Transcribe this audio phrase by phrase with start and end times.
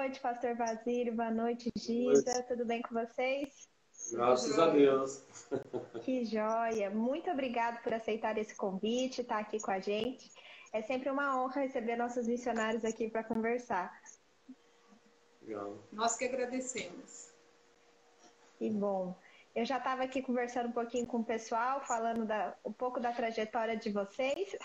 [0.00, 1.14] noite, pastor Basílio.
[1.14, 2.42] Boa noite, Gisa.
[2.48, 3.68] Tudo bem com vocês?
[4.10, 5.22] Graças a Deus.
[6.02, 6.88] Que joia.
[6.88, 10.30] Muito obrigado por aceitar esse convite, estar aqui com a gente.
[10.72, 13.92] É sempre uma honra receber nossos missionários aqui para conversar.
[15.42, 15.76] Legal.
[15.92, 17.28] Nós que agradecemos.
[18.58, 19.14] Que bom.
[19.54, 23.12] Eu já estava aqui conversando um pouquinho com o pessoal, falando da, um pouco da
[23.12, 24.56] trajetória de vocês.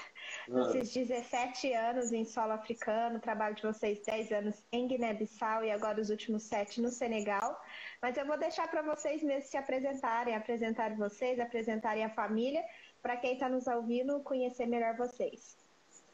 [0.52, 0.78] Ah.
[0.78, 6.00] Esses 17 anos em solo africano, trabalho de vocês 10 anos em Guiné-Bissau e agora
[6.00, 7.60] os últimos 7 no Senegal.
[8.00, 12.64] Mas eu vou deixar para vocês mesmos se apresentarem, apresentarem vocês, apresentarem a família,
[13.02, 15.58] para quem está nos ouvindo conhecer melhor vocês.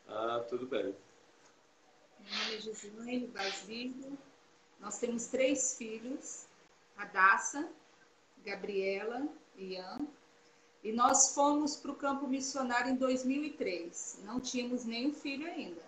[0.07, 0.95] Ah, tudo bem.
[2.19, 4.17] Meu nome é Gislaine Basílio.
[4.79, 6.47] Nós temos três filhos,
[6.97, 7.69] a Daça,
[8.45, 10.07] Gabriela e Ian.
[10.83, 14.19] E nós fomos para o campo missionário em 2003.
[14.23, 15.81] Não tínhamos nenhum filho ainda.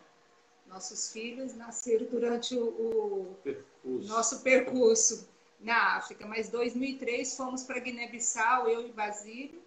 [0.67, 4.07] Nossos filhos nasceram durante o, o percurso.
[4.07, 5.29] nosso percurso
[5.60, 6.27] na África.
[6.27, 9.62] Mas em 2003 fomos para Guiné-Bissau, eu e Basílio.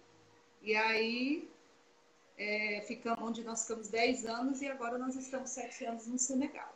[0.61, 1.49] E aí
[2.37, 6.73] é, ficamos, onde nós ficamos 10 anos e agora nós estamos 7 anos no Senegal.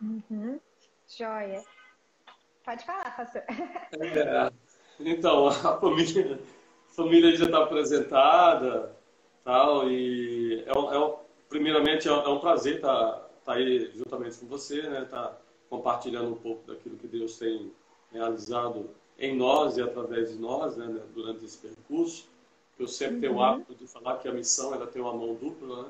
[0.00, 0.60] Uhum.
[1.06, 1.62] Joia.
[2.64, 3.42] Pode falar, pastor.
[3.48, 4.63] É.
[5.00, 6.38] Então, a família,
[6.90, 8.94] a família já está apresentada,
[9.44, 11.14] tal, e é, é,
[11.48, 15.36] primeiramente é, é um prazer estar tá, tá aí juntamente com você, né, tá
[15.68, 17.72] compartilhando um pouco daquilo que Deus tem
[18.12, 22.28] realizado em nós e através de nós, né, durante esse percurso.
[22.78, 23.20] Eu sempre uhum.
[23.20, 23.42] tenho o uhum.
[23.42, 25.88] hábito de falar que a missão ela tem uma mão dupla, né?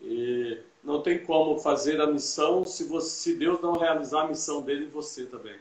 [0.00, 4.62] E não tem como fazer a missão se, você, se Deus não realizar a missão
[4.62, 5.60] dele em você também, né?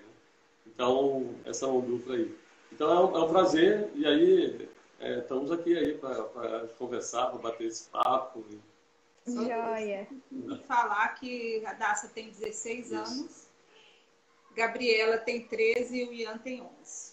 [0.65, 2.33] Então, essa mão dupla aí.
[2.71, 4.69] Então é um, é um prazer e aí
[4.99, 8.45] é, estamos aqui aí para conversar, para bater esse papo.
[9.25, 10.07] Joia.
[10.67, 12.95] Falar que a Daça tem 16 Isso.
[12.95, 13.47] anos,
[14.55, 17.10] Gabriela tem 13 e o Ian tem 11.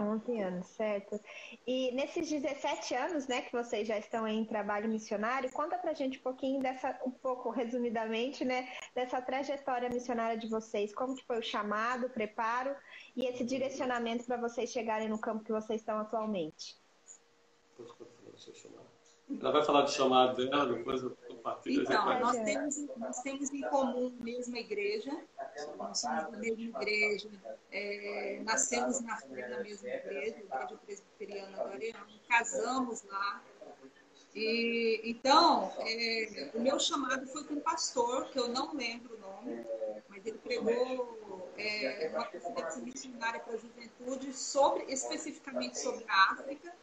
[0.00, 1.20] 11 anos, certo.
[1.66, 6.18] E nesses 17 anos, né, que vocês já estão em trabalho missionário, conta pra gente
[6.18, 11.38] um pouquinho dessa, um pouco resumidamente, né, dessa trajetória missionária de vocês, como que foi
[11.38, 12.74] o chamado, o preparo
[13.14, 16.76] e esse direcionamento para vocês chegarem no campo que vocês estão atualmente.
[19.40, 21.82] Ela vai falar de chamado dela, depois eu compartilho.
[21.82, 25.10] Então, nós temos, nós temos em comum a mesma igreja,
[25.56, 27.30] somos da mesma igreja,
[27.70, 33.42] é, nascemos na, na mesma igreja, igreja presbiteriana Guarani, casamos lá.
[34.34, 39.18] E, então, é, o meu chamado foi com um pastor, que eu não lembro o
[39.18, 39.64] nome,
[40.08, 41.18] mas ele pregou
[41.56, 46.74] é, uma conferência missionária para a juventude, sobre, especificamente sobre a África,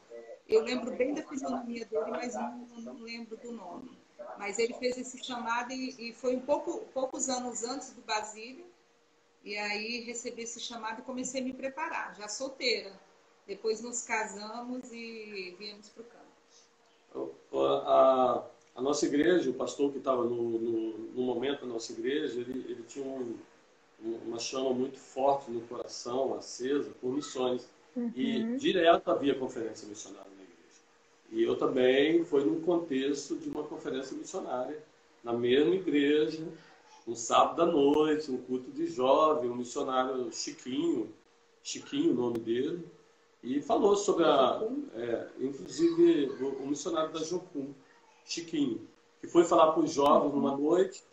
[0.47, 4.02] eu lembro bem da fisionomia dele, mas não, não lembro do nome.
[4.37, 8.65] Mas ele fez esse chamado e, e, foi um pouco, poucos anos antes do Basílio.
[9.43, 12.91] E aí recebi esse chamado e comecei a me preparar, já solteira.
[13.45, 17.33] Depois nos casamos e viemos para o campo.
[17.53, 18.45] A,
[18.75, 22.65] a, nossa igreja, o pastor que estava no, no, no, momento da nossa igreja, ele,
[22.71, 23.37] ele tinha um,
[24.01, 27.67] uma chama muito forte no coração, acesa, por missões.
[27.95, 28.11] Uhum.
[28.15, 30.32] E direto havia conferência missionária.
[31.33, 34.79] E eu também fui num contexto de uma conferência missionária,
[35.23, 36.47] na mesma igreja,
[37.07, 41.11] um sábado à noite, um culto de jovem, um missionário Chiquinho,
[41.63, 42.87] Chiquinho o nome dele,
[43.41, 44.61] e falou sobre a,
[44.93, 47.73] é, inclusive o, o, missionário da Jocum,
[48.25, 48.87] Chiquinho,
[49.19, 51.03] que foi falar para os jovens numa noite,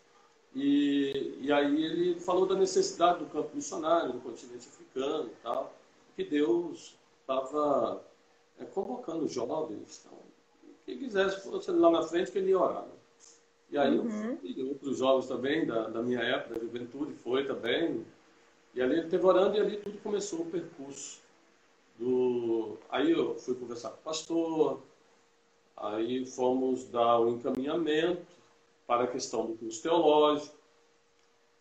[0.53, 5.73] e, e aí ele falou da necessidade do campo missionário no continente africano e tal
[6.15, 8.03] que Deus estava
[8.61, 10.17] é, convocando jovens, então,
[10.85, 12.83] quem quisesse fosse lá na frente que ele ia orar.
[12.83, 12.93] Né?
[13.71, 14.37] E aí uhum.
[14.43, 18.05] eu outros jovens também da, da minha época, da juventude, foi também.
[18.73, 21.19] E ali ele esteve orando e ali tudo começou o percurso.
[21.97, 22.77] Do...
[22.89, 24.81] Aí eu fui conversar com o pastor,
[25.77, 28.25] aí fomos dar o um encaminhamento
[28.85, 30.55] para a questão do curso teológico,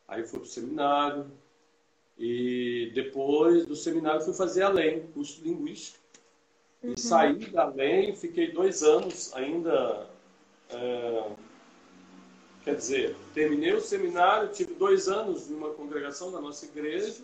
[0.08, 1.30] aí fui para o seminário,
[2.18, 5.99] e depois do seminário fui fazer além, curso de linguística.
[6.82, 6.94] Uhum.
[6.94, 10.08] E saí da além, fiquei dois anos ainda.
[10.70, 11.30] É,
[12.64, 17.22] quer dizer, terminei o seminário, tive dois anos em uma congregação da nossa igreja.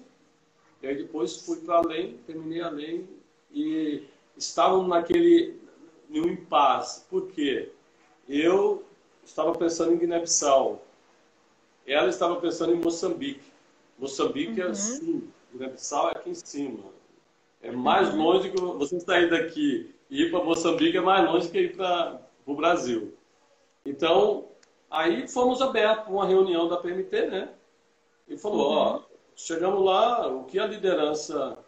[0.83, 3.09] E aí depois fui para além, terminei além
[3.51, 4.05] e
[4.37, 5.59] estavam naquele
[6.09, 7.03] no impasse.
[7.09, 7.71] Por quê?
[8.29, 8.85] Eu
[9.25, 10.85] estava pensando em Guiné-Bissau.
[11.87, 13.53] Ela estava pensando em Moçambique.
[13.99, 14.71] Moçambique é uhum.
[14.71, 16.96] é sul, Guiné-Bissau é aqui em cima.
[17.63, 21.59] É mais longe que você sair daqui e ir para Moçambique é mais longe que
[21.59, 23.15] ir para o Brasil.
[23.85, 24.49] Então,
[24.91, 27.49] aí fomos abertos para uma reunião da PMT, né?
[28.29, 28.79] e falou, uhum.
[28.79, 29.03] ó,
[29.35, 31.59] chegamos lá, o que a liderança,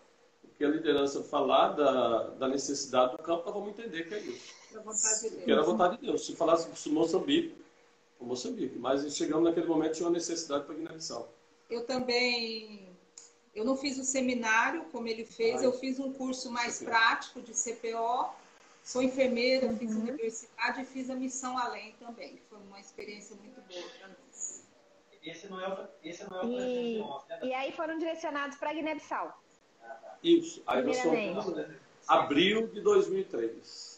[0.44, 4.20] o que a liderança falar da, da necessidade do campo, nós vamos entender que é
[4.20, 4.54] isso.
[4.74, 5.44] A vontade de Deus.
[5.44, 6.26] Que era a vontade de Deus.
[6.26, 7.56] Se falasse sobre Moçambique,
[8.20, 8.78] Moçambique.
[8.78, 11.28] Mas chegamos naquele momento tinha uma necessidade para Guiné-Bissau.
[11.70, 12.87] Eu também,
[13.58, 17.52] eu não fiz o seminário como ele fez, eu fiz um curso mais prático de
[17.52, 18.30] CPO.
[18.84, 19.76] Sou enfermeira, uhum.
[19.76, 22.40] fiz universidade e fiz a missão além também.
[22.48, 24.64] Foi uma experiência muito boa para nós.
[25.22, 27.40] Esse não é o, esse não é o e, né?
[27.42, 29.42] e aí foram direcionados para Guiné-Bissau.
[30.22, 30.62] Isso.
[30.66, 31.66] Aí nós fomos
[32.06, 33.97] abril de 2003.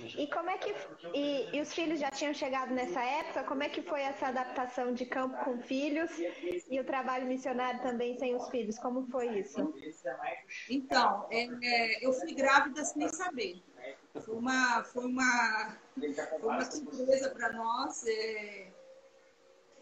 [0.00, 0.74] E como é que
[1.12, 3.44] e, e, os filhos já tinham chegado nessa época?
[3.44, 6.10] Como é que foi essa adaptação de campo com filhos
[6.70, 8.78] e o trabalho missionário também sem os filhos?
[8.78, 9.74] Como foi isso?
[10.70, 13.62] Então, é, é, eu fui grávida sem saber.
[14.24, 15.76] Foi uma foi uma
[16.40, 18.06] foi uma surpresa para nós.
[18.06, 18.68] É,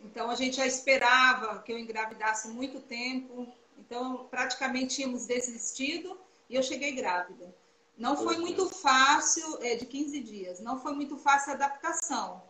[0.03, 3.47] então a gente já esperava que eu engravidasse muito tempo.
[3.79, 7.55] Então praticamente tínhamos desistido e eu cheguei grávida.
[7.97, 12.43] Não foi muito fácil, é, de 15 dias, não foi muito fácil a adaptação.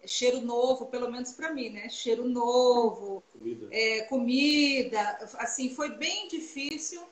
[0.00, 1.88] É cheiro novo, pelo menos para mim, né?
[1.88, 3.68] Cheiro novo, comida.
[3.70, 7.02] É, comida, assim, foi bem difícil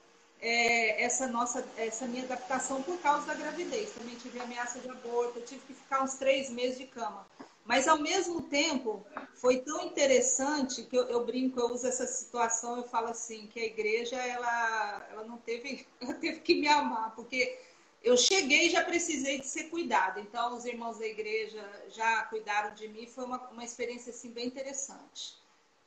[0.40, 3.92] é, essa nossa, essa minha adaptação por causa da gravidez.
[3.92, 7.26] Também tive ameaça de aborto, tive que ficar uns três meses de cama.
[7.64, 12.76] Mas ao mesmo tempo foi tão interessante que eu, eu, brinco, eu uso essa situação,
[12.76, 17.14] eu falo assim que a igreja ela, ela não teve, ela teve que me amar,
[17.14, 17.56] porque
[18.02, 20.20] eu cheguei e já precisei de ser cuidada.
[20.20, 23.06] Então, os irmãos da igreja já cuidaram de mim.
[23.06, 25.34] Foi uma, uma experiência assim, bem interessante.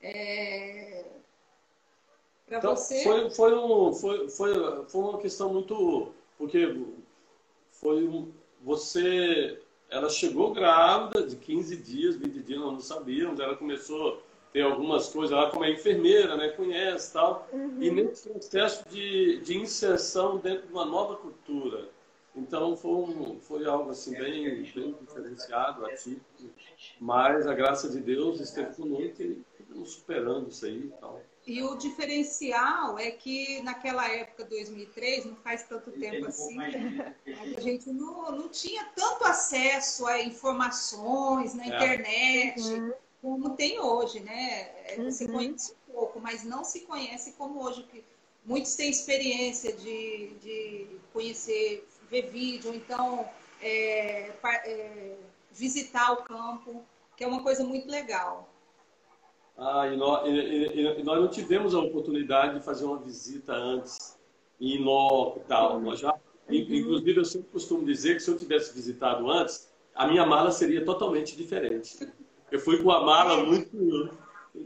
[0.01, 1.03] É...
[2.47, 3.03] Para então, você.
[3.03, 4.53] Foi, foi, um, foi, foi,
[4.87, 6.13] foi uma questão muito.
[6.37, 6.79] Porque
[7.71, 9.61] foi um, você.
[9.89, 13.39] Ela chegou grávida de 15 dias, 20 dias, nós não sabíamos.
[13.39, 16.49] Ela começou a ter algumas coisas lá, como é enfermeira, né?
[16.49, 17.47] Conhece tal.
[17.51, 17.81] Uhum.
[17.81, 21.94] E nesse processo de, de inserção dentro de uma nova cultura
[22.35, 26.49] então foi, um, foi algo assim bem, bem diferenciado, atípico,
[26.99, 31.21] mas a graça de Deus esteve conosco e estamos superando isso aí e tal.
[31.47, 37.91] E o diferencial é que naquela época, 2003, não faz tanto tempo assim, a gente
[37.91, 41.67] não, não tinha tanto acesso a informações na é.
[41.67, 42.93] internet uhum.
[43.21, 44.71] como tem hoje, né?
[44.85, 45.33] É, você uhum.
[45.33, 47.83] conhece um pouco, mas não se conhece como hoje.
[47.83, 48.03] que
[48.43, 53.27] Muitos têm experiência de, de conhecer ver vídeo, então
[53.61, 54.31] é,
[54.65, 55.15] é,
[55.51, 56.83] visitar o campo,
[57.15, 58.49] que é uma coisa muito legal.
[59.57, 64.17] Ah, e nós, e, e nós, não tivemos a oportunidade de fazer uma visita antes
[64.59, 65.79] em loco e tal.
[65.79, 66.19] Nós já, uhum.
[66.49, 70.83] Inclusive, eu sempre costumo dizer que se eu tivesse visitado antes, a minha mala seria
[70.83, 72.07] totalmente diferente.
[72.51, 73.43] Eu fui com a mala é.
[73.43, 74.09] muito.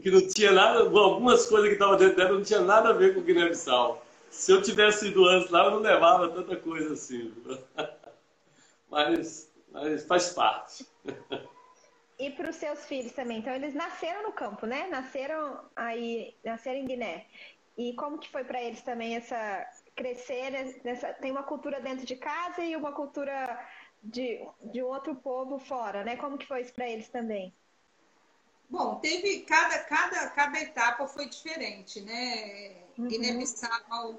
[0.02, 3.14] que não tinha nada, algumas coisas que estavam dentro dela não tinha nada a ver
[3.14, 4.04] com Guiné-Bissau.
[4.30, 7.34] Se eu tivesse ido antes lá, eu não levava tanta coisa assim.
[8.88, 10.84] Mas, mas faz parte.
[12.18, 13.38] E para os seus filhos também.
[13.38, 14.88] Então, eles nasceram no campo, né?
[14.88, 17.26] Nasceram aí, nasceram em Guiné.
[17.78, 20.50] E como que foi para eles também essa crescer
[20.82, 23.64] nessa, tem uma cultura dentro de casa e uma cultura
[24.02, 26.16] de, de outro povo fora, né?
[26.16, 27.54] Como que foi isso para eles também?
[28.68, 32.84] Bom, teve cada, cada, cada etapa foi diferente, né?
[33.00, 33.08] Uhum.
[33.08, 34.18] Guiné-Bissau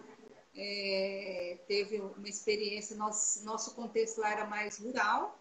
[0.56, 5.40] é, teve uma experiência, nosso, nosso contexto lá era mais rural,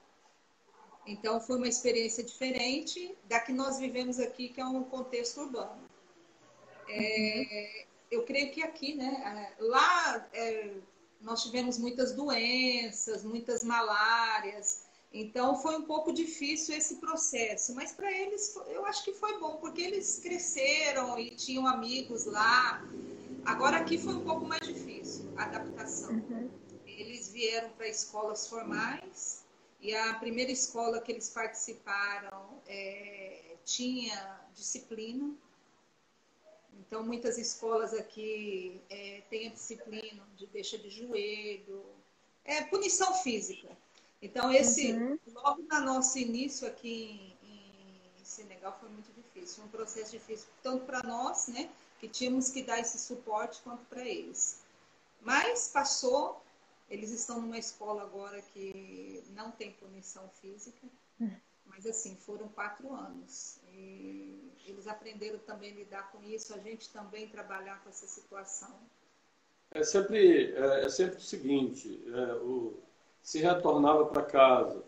[1.06, 5.88] então foi uma experiência diferente da que nós vivemos aqui, que é um contexto urbano.
[6.88, 9.54] É, eu creio que aqui, né?
[9.58, 10.74] Lá é,
[11.20, 14.82] nós tivemos muitas doenças, muitas malárias,
[15.12, 19.56] então foi um pouco difícil esse processo, mas para eles eu acho que foi bom,
[19.56, 22.84] porque eles cresceram e tinham amigos lá.
[23.44, 26.12] Agora aqui foi um pouco mais difícil a adaptação.
[26.12, 26.50] Uhum.
[26.86, 29.44] Eles vieram para escolas formais
[29.80, 35.34] e a primeira escola que eles participaram é, tinha disciplina.
[36.78, 41.84] Então muitas escolas aqui é, têm a disciplina de deixa de joelho,
[42.44, 43.68] é punição física.
[44.22, 45.18] Então, esse, uhum.
[45.34, 50.46] logo no nosso início aqui em, em Senegal foi muito difícil, foi um processo difícil,
[50.62, 51.70] tanto para nós, né,
[52.00, 54.62] que tínhamos que dar esse suporte, quanto para eles.
[55.20, 56.42] Mas passou,
[56.88, 60.88] eles estão numa escola agora que não tem punição física,
[61.66, 63.58] mas assim, foram quatro anos.
[63.74, 68.74] E eles aprenderam também a lidar com isso, a gente também trabalhar com essa situação.
[69.72, 72.74] É sempre, é, é sempre o seguinte, é, o
[73.22, 74.82] se retornava para casa.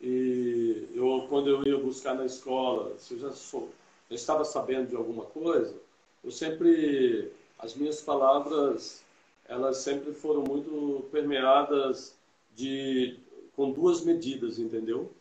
[0.00, 3.70] E eu, quando eu ia buscar na escola, se eu já sou,
[4.08, 5.74] eu estava sabendo de alguma coisa,
[6.22, 9.02] eu sempre, as minhas palavras,
[9.46, 12.14] elas sempre foram muito permeadas
[12.54, 13.18] de,
[13.56, 15.12] com duas medidas, entendeu?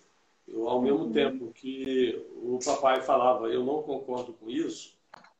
[0.47, 1.11] Eu, ao mesmo uhum.
[1.11, 4.93] tempo que o papai falava, eu não concordo com isso,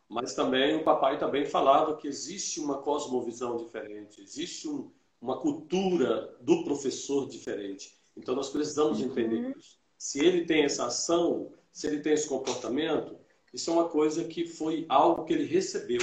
[0.07, 4.89] mas também o papai também falava que existe uma cosmovisão diferente, existe um,
[5.21, 7.95] uma cultura do professor diferente.
[8.15, 9.07] Então nós precisamos uhum.
[9.07, 9.77] entender isso.
[9.97, 13.18] Se ele tem essa ação, se ele tem esse comportamento,
[13.53, 16.01] isso é uma coisa que foi algo que ele recebeu.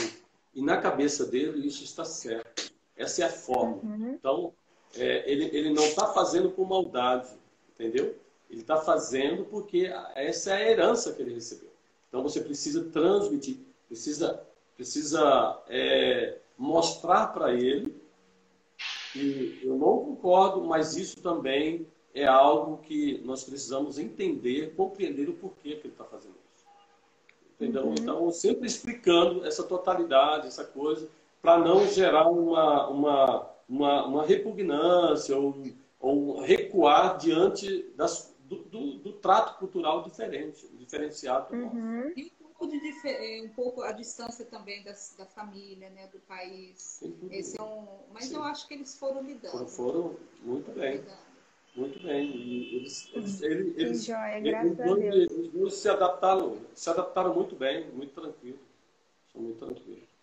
[0.54, 2.72] E na cabeça dele isso está certo.
[2.96, 3.76] Essa é a forma.
[3.82, 4.14] Uhum.
[4.14, 4.52] Então,
[4.94, 7.28] é, ele, ele não está fazendo por maldade,
[7.74, 8.16] entendeu?
[8.50, 11.70] Ele está fazendo porque essa é a herança que ele recebeu.
[12.08, 14.42] Então você precisa transmitir precisa,
[14.76, 17.94] precisa é, mostrar para ele
[19.12, 25.34] que eu não concordo, mas isso também é algo que nós precisamos entender, compreender o
[25.34, 26.45] porquê que ele está fazendo isso.
[27.56, 27.86] Entendeu?
[27.86, 27.94] Uhum.
[27.98, 31.08] Então, sempre explicando essa totalidade, essa coisa,
[31.40, 35.64] para não gerar uma, uma, uma, uma repugnância ou,
[35.98, 41.54] ou recuar diante das, do, do, do, trato cultural diferente, diferenciado.
[41.54, 42.12] Uhum
[42.58, 47.00] pouco de é, um pouco a distância também das, da família, né, do país.
[47.30, 48.36] Esse é um, mas Sim.
[48.36, 49.66] eu acho que eles foram lidando.
[49.68, 50.96] Foram muito bem.
[50.96, 51.25] Lidando.
[51.76, 52.30] Muito bem.
[52.74, 55.30] Eles, eles, eles, eles, joia, graças a Deus.
[55.54, 58.58] Eles se adaptaram, se adaptaram muito bem, muito tranquilo.
[59.30, 60.16] São muito tranquilos.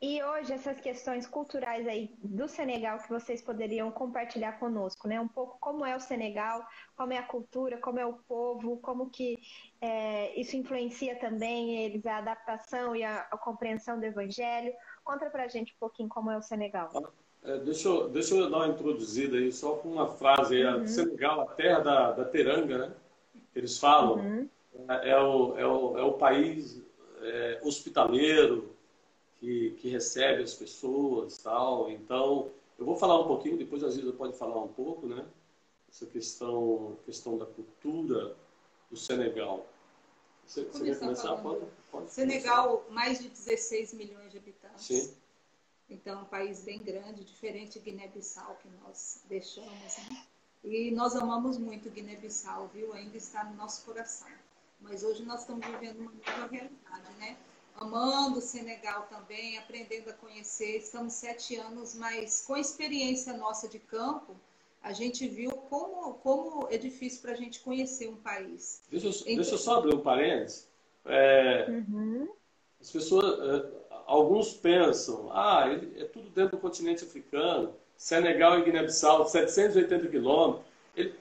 [0.00, 5.20] E hoje essas questões culturais aí do Senegal que vocês poderiam compartilhar conosco, né?
[5.20, 9.08] Um pouco como é o Senegal, como é a cultura, como é o povo, como
[9.10, 9.38] que
[9.80, 14.74] é, isso influencia também eles a adaptação e a, a, compreensão do Evangelho.
[15.04, 16.90] Conta pra gente um pouquinho como é o Senegal.
[17.44, 20.86] É, deixa, eu, deixa eu dar uma introduzida aí só com uma frase aí, uhum.
[20.86, 22.94] Senegal, a terra da, da teranga, né?
[23.54, 24.48] Eles falam, uhum.
[24.88, 26.80] é, é, o, é, o, é o país
[27.20, 28.72] é, hospitaleiro,
[29.42, 31.90] que, que recebe as pessoas tal.
[31.90, 35.26] Então, eu vou falar um pouquinho, depois a Zilda pode falar um pouco, né?
[35.88, 38.36] Essa questão, questão da cultura
[38.88, 39.66] do Senegal.
[40.46, 41.36] Você, você quer começar?
[41.36, 42.94] Pode, pode Senegal, começar.
[42.94, 44.84] mais de 16 milhões de habitantes.
[44.84, 45.21] Sim.
[45.92, 50.24] Então, é um país bem grande, diferente de Guiné-Bissau, que nós deixamos, né?
[50.64, 52.92] E nós amamos muito Guiné-Bissau, viu?
[52.92, 54.28] Ainda está no nosso coração.
[54.80, 57.36] Mas hoje nós estamos vivendo uma nova realidade, né?
[57.76, 60.78] amando o Senegal também, aprendendo a conhecer.
[60.78, 64.36] Estamos sete anos, mas com a experiência nossa de campo,
[64.82, 68.82] a gente viu como, como é difícil para a gente conhecer um país.
[68.90, 70.68] Deixa eu, então, deixa eu só abrir um parênteses.
[71.04, 72.28] É, uhum.
[72.82, 73.64] As pessoas, é,
[74.06, 80.66] alguns pensam, ah, é tudo dentro do continente africano, Senegal e Guiné-Bissau, 780 quilômetros.
[80.96, 81.14] Ele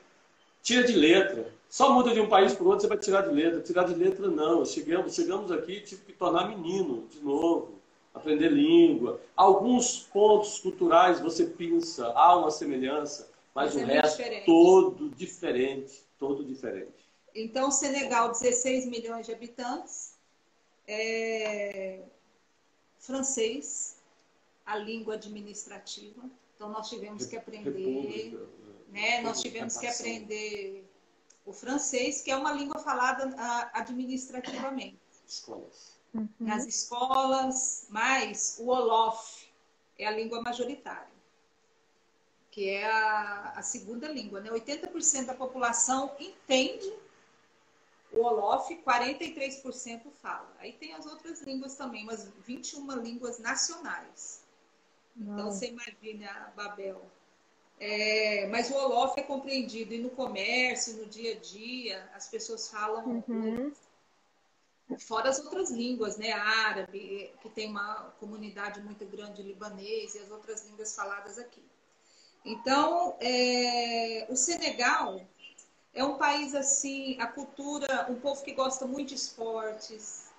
[0.64, 1.54] tira de letra.
[1.70, 3.62] Só muda de um país para o outro, você vai tirar de letra.
[3.62, 4.66] Tirar de letra, não.
[4.66, 7.80] Chegamos, chegamos aqui e tive que tornar menino de novo,
[8.14, 9.22] aprender língua.
[9.38, 14.46] Alguns pontos culturais você pensa, há uma semelhança, mas, mas o é resto diferente.
[14.46, 16.04] todo diferente.
[16.18, 16.92] Todo diferente.
[17.34, 20.11] Então, Senegal, 16 milhões de habitantes.
[20.94, 22.04] É...
[23.00, 23.98] Francês,
[24.66, 26.24] a língua administrativa.
[26.56, 27.70] Então, nós tivemos que aprender.
[27.72, 28.48] República,
[28.90, 29.22] né?
[29.22, 30.86] Nós tivemos que aprender
[31.46, 35.00] o francês, que é uma língua falada ah, administrativamente.
[35.28, 35.98] Escolas.
[36.14, 36.28] Uhum.
[36.40, 39.48] Nas escolas, mas o Olof
[39.98, 41.08] é a língua majoritária,
[42.52, 44.42] que é a, a segunda língua.
[44.42, 44.50] Né?
[44.50, 46.92] 80% da população entende
[48.14, 50.54] o Olof, 43% fala.
[50.60, 54.44] Aí tem as outras línguas também, mas 21 línguas nacionais.
[55.16, 57.02] Então, você imagina, Babel,
[57.80, 62.70] é, mas o Olof é compreendido e no comércio, no dia a dia, as pessoas
[62.70, 63.74] falam uhum.
[65.00, 66.32] fora as outras línguas, né?
[66.32, 71.64] Árabe, que tem uma comunidade muito grande libanês e as outras línguas faladas aqui.
[72.44, 75.22] Então, é, o Senegal
[75.94, 80.30] é um país assim, a cultura, um povo que gosta muito de esportes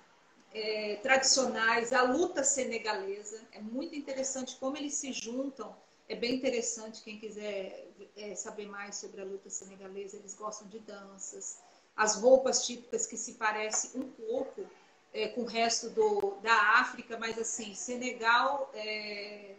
[0.53, 5.75] é, tradicionais, a luta senegalesa é muito interessante como eles se juntam
[6.07, 10.79] é bem interessante, quem quiser é, saber mais sobre a luta senegalesa, eles gostam de
[10.79, 11.59] danças.
[11.95, 14.65] As roupas típicas que se parecem um pouco
[15.13, 19.55] é, com o resto do, da África, mas assim, Senegal, é,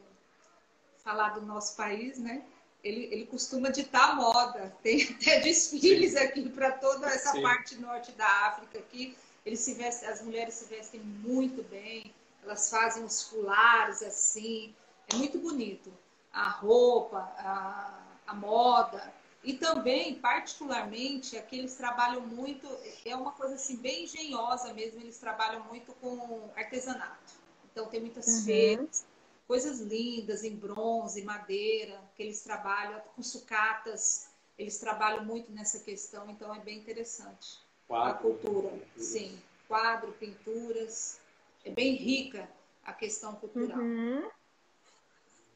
[0.98, 2.44] falar do nosso país, né?
[2.84, 4.76] Ele, ele costuma ditar moda.
[4.82, 6.18] Tem até desfiles Sim.
[6.18, 7.42] aqui para toda essa Sim.
[7.42, 9.16] parte norte da África aqui.
[9.44, 14.74] Eles se vestem, as mulheres se vestem muito bem, elas fazem os fulares assim,
[15.12, 15.92] é muito bonito
[16.34, 19.12] a roupa, a, a moda.
[19.42, 22.66] E também, particularmente, aqui eles trabalham muito,
[23.04, 27.34] é uma coisa assim bem engenhosa mesmo, eles trabalham muito com artesanato.
[27.70, 28.44] Então tem muitas uhum.
[28.44, 29.06] feiras,
[29.46, 36.30] coisas lindas em bronze, madeira, que eles trabalham com sucatas, eles trabalham muito nessa questão,
[36.30, 37.58] então é bem interessante.
[37.86, 39.38] Quadro, a cultura, sim.
[39.68, 41.20] Quadro, pinturas,
[41.64, 42.48] é bem rica
[42.84, 43.78] a questão cultural.
[43.78, 44.28] Uhum.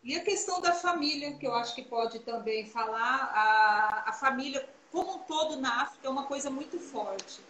[0.02, 4.68] E a questão da família, que eu acho que pode também falar, a, a família
[4.90, 7.42] como um todo na África é uma coisa muito forte,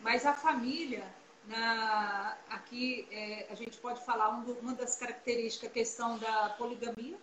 [0.00, 1.04] mas a família,
[1.46, 7.18] na, aqui é, a gente pode falar um uma das características, a questão da poligamia,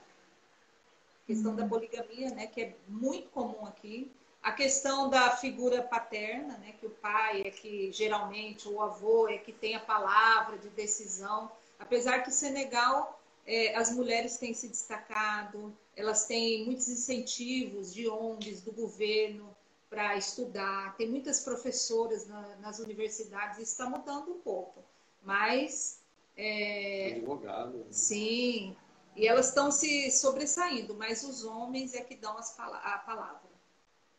[1.26, 1.70] questão da uhum.
[1.70, 4.12] poligamia, né, que é muito comum aqui,
[4.42, 9.38] a questão da figura paterna, né, que o pai é que geralmente o avô é
[9.38, 15.76] que tem a palavra de decisão, apesar que Senegal é, as mulheres têm se destacado,
[15.96, 19.56] elas têm muitos incentivos de ONGs, do governo,
[19.90, 20.96] para estudar.
[20.96, 24.84] Tem muitas professoras na, nas universidades, isso está mudando um pouco.
[25.22, 26.02] Mas.
[26.38, 27.80] É, Advogado.
[27.80, 27.86] Né?
[27.92, 28.76] Sim,
[29.16, 33.50] e elas estão se sobressaindo, mas os homens é que dão as, a palavra.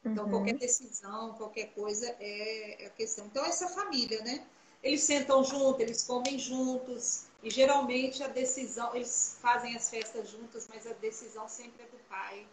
[0.05, 0.31] Então, uhum.
[0.31, 3.27] qualquer decisão, qualquer coisa é, é a questão.
[3.27, 4.47] Então, essa família, né?
[4.83, 10.69] Eles sentam juntos, eles comem juntos, e geralmente a decisão, eles fazem as festas juntas,
[10.69, 12.47] mas a decisão sempre é do pai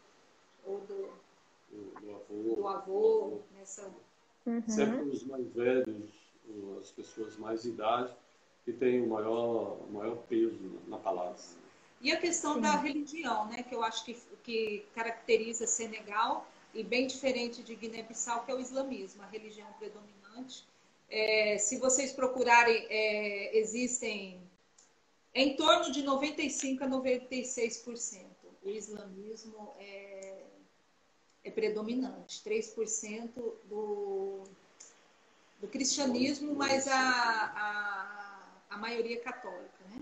[0.65, 1.09] ou do,
[1.69, 2.55] do, do avô.
[2.55, 3.91] Do avô, nessa...
[4.45, 4.63] Uhum.
[4.67, 6.09] Sempre os mais velhos,
[6.79, 8.13] as pessoas mais de idade,
[8.63, 11.35] que têm o maior, o maior peso na palavra.
[11.99, 12.61] E a questão Sim.
[12.61, 18.45] da religião, né, que eu acho que, que caracteriza Senegal e bem diferente de Guiné-Bissau,
[18.45, 20.63] que é o islamismo, a religião predominante.
[21.09, 24.39] É, se vocês procurarem, é, existem
[25.33, 28.25] em torno de 95% a 96%.
[28.63, 30.36] O islamismo é,
[31.47, 32.41] é predominante.
[32.45, 33.31] 3%
[33.69, 34.43] do,
[35.61, 40.01] do cristianismo, mas a, a, a maioria católica, né?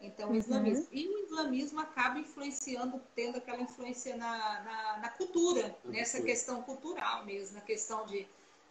[0.00, 0.38] Então, o uhum.
[0.38, 0.84] islamismo.
[0.84, 0.88] Uhum.
[0.92, 7.24] E o islamismo acaba influenciando, tendo aquela influência na, na, na cultura, nessa questão cultural
[7.24, 8.26] mesmo, na questão de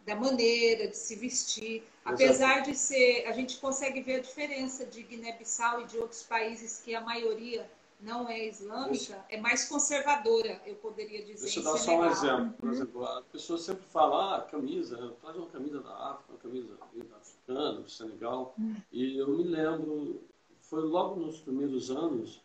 [0.06, 1.86] da maneira de se vestir.
[2.02, 6.80] Apesar de ser, a gente consegue ver a diferença de Guiné-Bissau e de outros países
[6.82, 11.44] que a maioria não é islâmica, é mais conservadora, eu poderia dizer.
[11.44, 12.52] Deixa eu dar só um exemplo.
[12.58, 16.78] Por exemplo, a pessoa sempre fala, ah, camisa, traz uma camisa da África, uma camisa
[17.20, 18.54] africana, do Senegal.
[18.92, 20.22] E eu me lembro,
[20.60, 22.40] foi logo nos primeiros anos,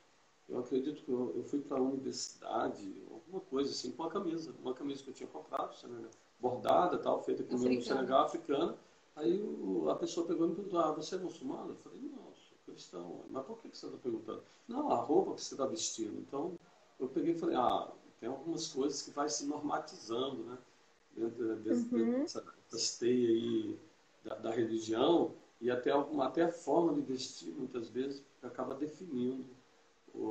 [0.49, 4.53] eu acredito que eu, eu fui para a universidade, alguma coisa assim, com uma camisa,
[4.61, 6.09] uma camisa que eu tinha comprado, Senegal
[6.43, 8.75] bordada, tal, feita aqui no Senegal, africana.
[9.15, 9.41] Aí
[9.89, 11.69] a pessoa pegou e me perguntou, ah, você é muçulmano?
[11.69, 11.99] Eu falei,
[12.73, 13.21] cristão.
[13.29, 14.43] Mas por que você está perguntando?
[14.67, 16.19] Não, a roupa que você está vestindo.
[16.19, 16.57] Então,
[16.99, 20.57] eu peguei e falei, ah, tem algumas coisas que vai se normatizando, né?
[21.15, 22.21] Dentro, dentro, uhum.
[22.21, 23.79] dessa, dessa teia aí
[24.23, 29.45] da, da, religião e até, alguma, até a forma de vestir, muitas vezes, acaba definindo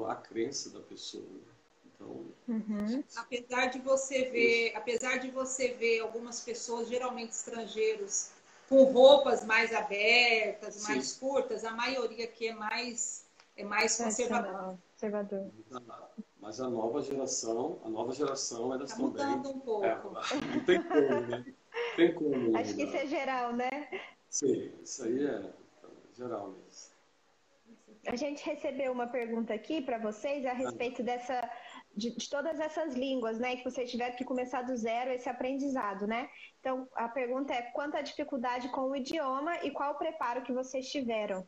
[0.09, 1.23] a crença da pessoa.
[1.23, 1.53] Né?
[1.87, 3.05] Então, uhum.
[3.17, 4.77] apesar de você ver, isso.
[4.77, 8.31] apesar de você ver algumas pessoas, geralmente estrangeiros,
[8.73, 10.93] com roupas mais abertas, Sim.
[10.93, 14.79] mais curtas, a maioria aqui é mais é mais conservadora.
[14.95, 15.51] Conservador.
[16.41, 19.11] Mas a nova geração, a nova geração elas tá também.
[19.11, 19.85] mudando um pouco.
[19.85, 21.45] É, não tem como, né?
[21.97, 22.57] Tem como.
[22.57, 23.89] Acho que isso é geral, né?
[24.31, 25.53] Sim, isso aí é
[26.15, 26.93] geral mesmo.
[28.07, 31.49] A gente recebeu uma pergunta aqui para vocês a respeito dessa
[31.95, 33.57] de, de, todas essas línguas, né?
[33.57, 36.29] Que você tiver que começar do zero esse aprendizado, né?
[36.61, 40.91] Então, a pergunta é quanta dificuldade com o idioma e qual o preparo que vocês
[40.91, 41.47] tiveram?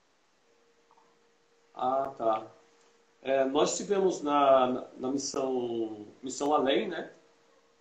[1.74, 2.46] Ah, tá.
[3.22, 7.10] É, nós tivemos na, na, na, missão, missão Além, né?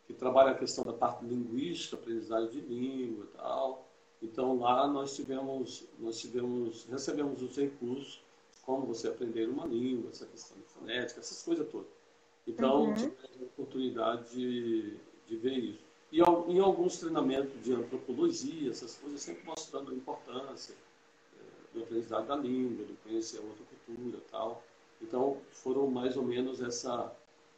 [0.08, 3.88] Que trabalha a questão da parte linguística, aprendizagem de língua e tal.
[4.22, 8.24] Então, lá nós tivemos, nós tivemos, recebemos os recursos,
[8.66, 12.03] como você aprender uma língua, essa questão de fonética, essas coisas todas.
[12.48, 12.94] Então, uhum.
[12.94, 15.84] tive a oportunidade de, de ver isso.
[16.12, 22.28] E em alguns treinamentos de antropologia, essas coisas, sempre mostrando a importância é, do aprendizado
[22.28, 24.64] da língua, do conhecer a outra cultura tal.
[25.02, 27.12] Então, foram mais ou menos essa,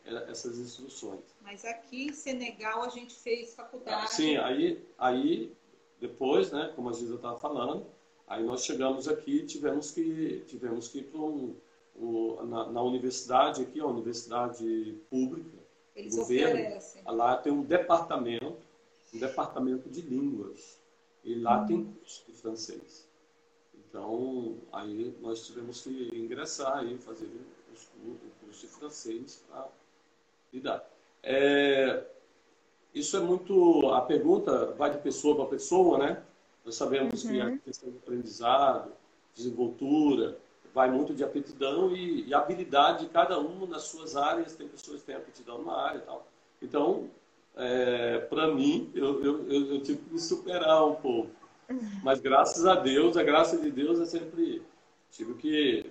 [0.05, 1.19] é, essas instruções.
[1.41, 4.13] Mas aqui em Senegal a gente fez faculdade.
[4.13, 5.51] sim, aí, aí
[5.99, 7.85] depois, né, como a Giza estava falando,
[8.27, 11.55] aí nós chegamos aqui e tivemos que, tivemos que ir para um,
[11.95, 15.57] o, na, na, universidade aqui, a universidade pública,
[15.95, 17.03] Eles governo, oferecem.
[17.05, 18.57] lá tem um departamento,
[19.13, 20.79] um departamento de línguas.
[21.23, 21.65] E lá uhum.
[21.65, 23.07] tem curso de francês.
[23.73, 27.29] Então, aí nós tivemos que ingressar e fazer
[28.05, 29.67] o curso de francês para
[30.53, 30.87] lidar.
[31.23, 32.03] É,
[32.93, 33.89] isso é muito.
[33.89, 36.23] A pergunta vai de pessoa para pessoa, né?
[36.63, 37.31] Nós sabemos uhum.
[37.31, 38.91] que a questão do aprendizado,
[39.33, 40.37] desenvoltura,
[40.75, 44.57] vai muito de aptidão e, e, habilidade de cada um nas suas áreas.
[44.57, 46.27] Tem pessoas que têm aptidão numa área e tal.
[46.61, 47.09] Então,
[47.55, 51.31] é, para mim, eu, eu, eu, eu, tive que me superar um pouco.
[52.03, 54.61] Mas graças a Deus, a graça de Deus é sempre.
[55.09, 55.85] Tive que.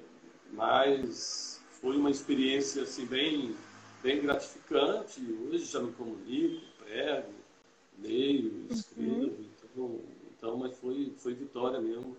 [0.53, 3.57] Mas foi uma experiência assim, bem,
[4.03, 5.21] bem gratificante.
[5.49, 7.33] Hoje já me comunico, prego,
[7.99, 9.15] leio, escrevo.
[9.15, 9.47] Uhum.
[9.73, 10.01] Então,
[10.37, 12.15] então, mas foi, foi vitória mesmo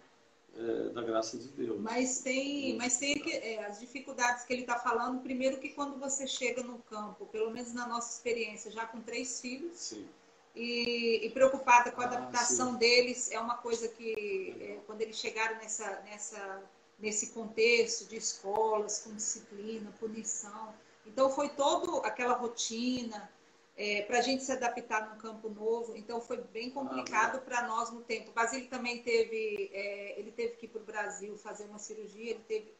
[0.58, 1.80] é, da graça de Deus.
[1.82, 5.22] Mas tem, mas tem é, as dificuldades que ele está falando.
[5.22, 9.42] Primeiro que quando você chega no campo, pelo menos na nossa experiência, já com três
[9.42, 10.08] filhos, sim.
[10.56, 15.18] E, e, preocupada com a ah, adaptação deles, é uma coisa que é, quando eles
[15.18, 16.64] chegaram nessa, nessa,
[16.98, 20.74] nesse contexto de escolas com disciplina, punição,
[21.06, 23.30] então foi toda aquela rotina
[23.78, 25.96] é, para a gente se adaptar num campo novo.
[25.98, 28.32] Então foi bem complicado ah, para nós no tempo.
[28.32, 32.32] O Basílio também teve, é, ele teve que ir para o Brasil fazer uma cirurgia.
[32.32, 32.74] Ele teve,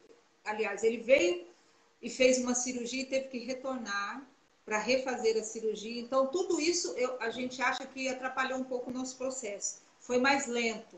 [0.44, 1.46] aliás, ele veio
[2.00, 4.26] e fez uma cirurgia e teve que retornar
[4.64, 6.00] para refazer a cirurgia.
[6.00, 9.82] Então tudo isso eu, a gente acha que atrapalhou um pouco o nosso processo.
[10.00, 10.96] Foi mais lento.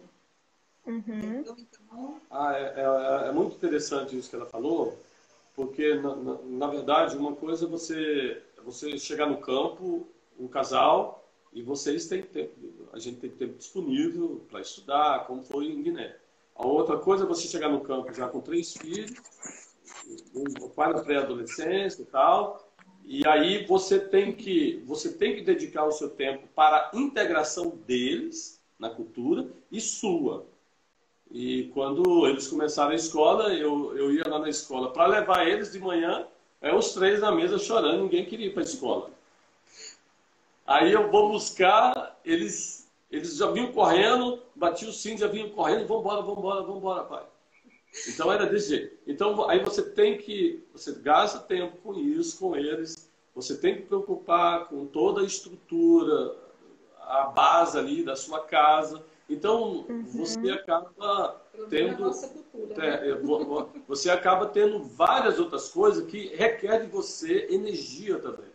[0.86, 1.40] Uhum.
[1.40, 4.98] Então, ah, é, é, é, muito interessante isso que ela falou,
[5.54, 10.06] porque na, na, na verdade uma coisa é você você chegar no campo,
[10.38, 12.52] um casal, e vocês têm tempo,
[12.92, 16.14] a gente tem tempo disponível para estudar, como foi em Guiné.
[16.54, 19.12] A outra coisa é você chegar no campo já com três filhos,
[20.34, 22.70] um pai na pré-adolescência e tal,
[23.04, 27.70] e aí você tem que você tem que dedicar o seu tempo para a integração
[27.86, 30.46] deles na cultura e sua.
[31.30, 35.72] E quando eles começaram a escola, eu, eu ia lá na escola para levar eles
[35.72, 36.26] de manhã
[36.60, 39.10] é os três na mesa chorando, ninguém queria ir para a escola.
[40.66, 45.86] Aí eu vou buscar, eles, eles já vinham correndo, bati o sino, já vinham correndo,
[45.86, 47.24] vamos embora, vamos embora, vamos embora, pai.
[48.06, 48.98] Então era desse jeito.
[49.06, 53.82] Então aí você tem que, você gasta tempo com isso, com eles, você tem que
[53.82, 56.36] preocupar com toda a estrutura,
[57.00, 59.02] a base ali da sua casa.
[59.28, 60.02] Então uhum.
[60.02, 62.10] você acaba tendo.
[62.10, 63.08] Cultura, né?
[63.10, 68.48] é, você acaba tendo várias outras coisas que requer de você energia também.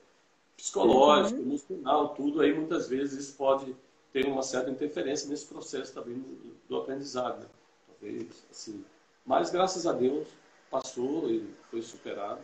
[0.56, 1.46] Psicológica, uhum.
[1.46, 3.76] emocional, tudo aí muitas vezes isso pode
[4.14, 7.42] ter uma certa interferência nesse processo também do, do aprendizado.
[7.42, 7.48] Né?
[7.88, 8.86] Talvez, assim.
[9.26, 10.28] Mas graças a Deus
[10.70, 12.42] passou e foi superado.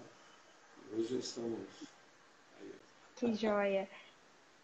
[0.97, 1.59] Hoje estamos.
[2.59, 2.71] Aí.
[3.15, 3.87] Que joia!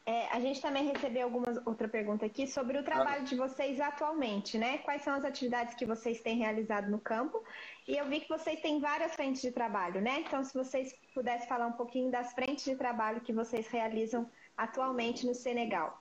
[0.08, 4.56] É, a gente também recebeu algumas outra pergunta aqui sobre o trabalho de vocês atualmente,
[4.56, 4.78] né?
[4.80, 7.44] Quais são as atividades que vocês têm realizado no campo?
[7.88, 10.20] E eu vi que vocês têm várias frentes de trabalho, né?
[10.20, 15.26] Então, se vocês pudessem falar um pouquinho das frentes de trabalho que vocês realizam atualmente
[15.26, 16.00] no Senegal.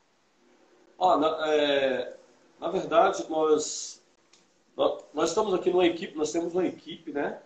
[0.98, 2.14] Ó, na, é,
[2.60, 4.02] na verdade, nós,
[5.14, 7.40] nós estamos aqui numa equipe, nós temos uma equipe, né?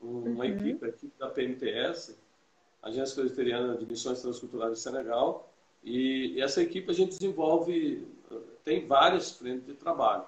[0.00, 0.44] Uma uhum.
[0.44, 2.16] equipe, a equipe da PMTS,
[2.80, 5.52] Agência Presbiteriana de Missões Transculturais do Senegal,
[5.86, 8.04] e essa equipe a gente desenvolve,
[8.64, 10.24] tem várias frentes de trabalho.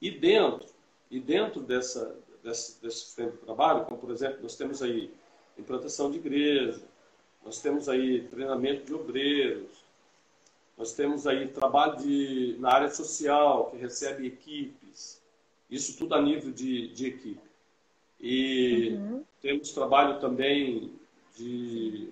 [0.00, 0.68] E dentro,
[1.10, 5.12] e dentro dessa, dessa, desse frente de trabalho, como por exemplo, nós temos aí
[5.58, 6.80] implantação de igreja,
[7.44, 9.84] nós temos aí treinamento de obreiros,
[10.78, 15.20] nós temos aí trabalho de, na área social, que recebe equipes,
[15.68, 17.40] isso tudo a nível de, de equipe.
[18.20, 19.24] E uhum.
[19.42, 20.92] temos trabalho também
[21.36, 22.08] de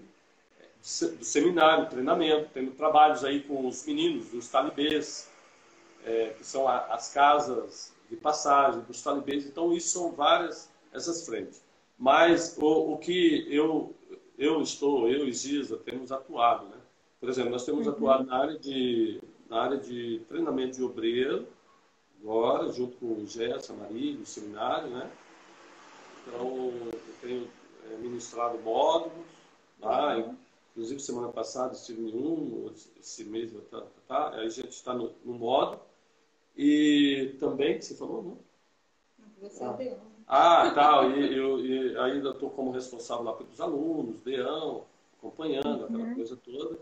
[0.84, 5.30] seminário, treinamento, tendo trabalhos aí com os meninos, os talibês,
[6.04, 9.46] é, que são as casas de passagem dos talibês.
[9.46, 11.64] Então, isso são várias essas frentes.
[11.98, 13.94] Mas o, o que eu,
[14.36, 16.76] eu estou, eu e Giza, temos atuado, né?
[17.18, 17.92] Por exemplo, nós temos uhum.
[17.92, 21.48] atuado na área, de, na área de treinamento de obreiro,
[22.20, 25.10] agora, junto com o Gerson, a Maria, o seminário, né?
[26.26, 27.48] Então, eu tenho
[27.90, 29.24] é, ministrado módulos
[29.80, 30.36] lá, uhum.
[30.74, 35.14] Inclusive, semana passada estive em um, esse mês, tá, tá, tá, a gente está no,
[35.24, 35.80] no, modo.
[36.56, 38.38] E também, que você falou, não?
[39.40, 39.70] Você ah.
[39.70, 39.98] é Deão.
[40.26, 41.12] Ah, tal.
[41.12, 44.84] E, eu, e ainda estou como responsável lá pelos alunos, Deão,
[45.16, 45.84] acompanhando uhum.
[45.84, 46.78] aquela coisa toda.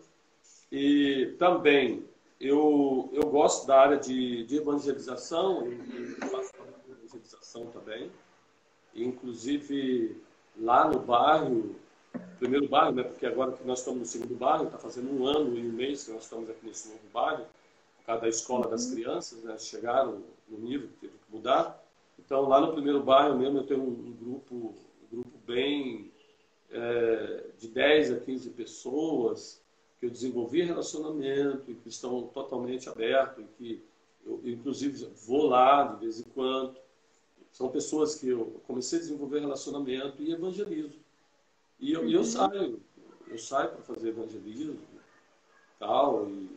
[0.70, 2.02] E também,
[2.40, 6.50] eu, eu gosto da área de, de evangelização, eu faço
[6.88, 8.10] evangelização também.
[8.94, 10.16] inclusive,
[10.56, 11.76] lá no bairro,
[12.38, 15.56] primeiro bairro, né, porque agora que nós estamos no segundo bairro, está fazendo um ano
[15.56, 17.44] e um mês que nós estamos aqui nesse novo bairro,
[17.98, 18.94] por causa da escola das uhum.
[18.94, 21.82] crianças, né, chegaram no nível que teve que mudar.
[22.18, 26.10] Então, lá no primeiro bairro mesmo, eu tenho um, um grupo, um grupo bem
[26.70, 29.62] é, de 10 a 15 pessoas,
[30.00, 33.84] que eu desenvolvi relacionamento e que estão totalmente abertos, e que
[34.26, 36.76] eu, inclusive, vou lá de vez em quando.
[37.52, 41.01] São pessoas que eu comecei a desenvolver relacionamento e evangelizo.
[41.82, 42.10] E eu, uhum.
[42.10, 42.80] eu saio,
[43.26, 44.78] eu saio para fazer evangelismo,
[45.80, 46.48] tal, e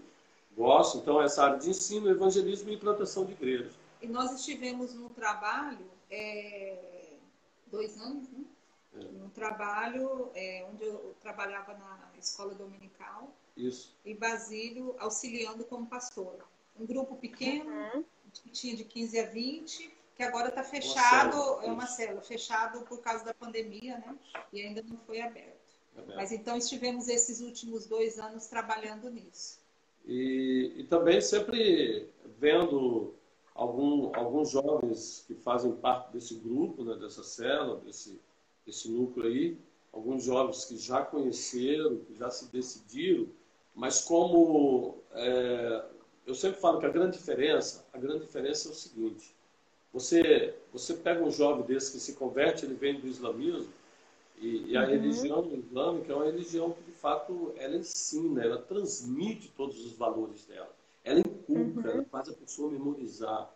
[0.55, 0.99] gosto.
[0.99, 3.73] Então, essa área de ensino, evangelismo e implantação de igrejas.
[3.99, 6.77] E nós estivemos no trabalho, é,
[7.71, 8.45] dois anos, né?
[8.93, 9.03] É.
[9.03, 13.33] No trabalho é, onde eu trabalhava na escola dominical.
[13.57, 13.95] Isso.
[14.05, 16.47] E Basílio auxiliando como pastor
[16.79, 18.05] um grupo pequeno, uhum.
[18.31, 22.85] que tinha de 15 a 20, que agora está fechado, uma é uma célula, fechado
[22.85, 24.15] por causa da pandemia, né?
[24.53, 25.75] E ainda não foi aberto.
[25.97, 26.15] aberto.
[26.15, 29.59] Mas então estivemos esses últimos dois anos trabalhando nisso.
[30.05, 33.13] E, e também sempre vendo
[33.53, 38.21] algum, alguns jovens que fazem parte desse grupo, né, dessa célula, desse,
[38.65, 39.57] desse núcleo aí,
[39.91, 43.27] alguns jovens que já conheceram, que já se decidiram,
[43.73, 45.85] mas como é,
[46.25, 49.34] eu sempre falo que a grande diferença, a grande diferença é o seguinte:
[49.95, 53.71] você, você pega um jovem desse que se converte, ele vem do islamismo,
[54.37, 54.89] e, e a uhum.
[54.89, 60.43] religião islâmica é uma religião que, de fato, ela ensina, ela transmite todos os valores
[60.43, 60.69] dela.
[61.01, 61.93] Ela inculca, uhum.
[61.93, 63.49] ela faz a pessoa memorizar.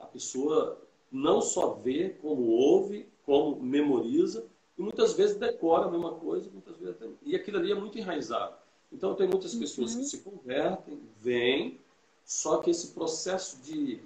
[0.00, 4.46] A pessoa não só vê, como ouve, como memoriza,
[4.78, 8.54] e muitas vezes decora a mesma coisa, muitas vezes e aquilo ali é muito enraizado.
[8.90, 10.00] Então, tem muitas pessoas uhum.
[10.00, 11.78] que se convertem, vêm,
[12.24, 14.00] só que esse processo de,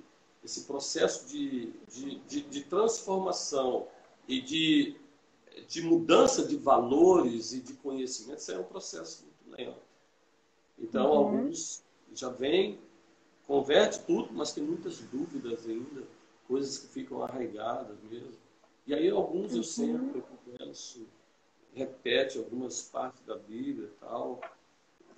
[0.46, 3.88] esse processo de, de, de, de transformação
[4.28, 4.96] e de,
[5.66, 9.82] de mudança de valores e de conhecimentos é um processo muito lento.
[10.78, 11.16] Então, uhum.
[11.16, 11.82] alguns
[12.14, 12.78] já vêm,
[13.44, 16.04] converte tudo, mas tem muitas dúvidas ainda,
[16.46, 18.38] coisas que ficam arraigadas mesmo.
[18.86, 19.58] E aí alguns uhum.
[19.58, 21.08] eu sempre converso,
[21.74, 24.40] repete algumas partes da Bíblia e tal,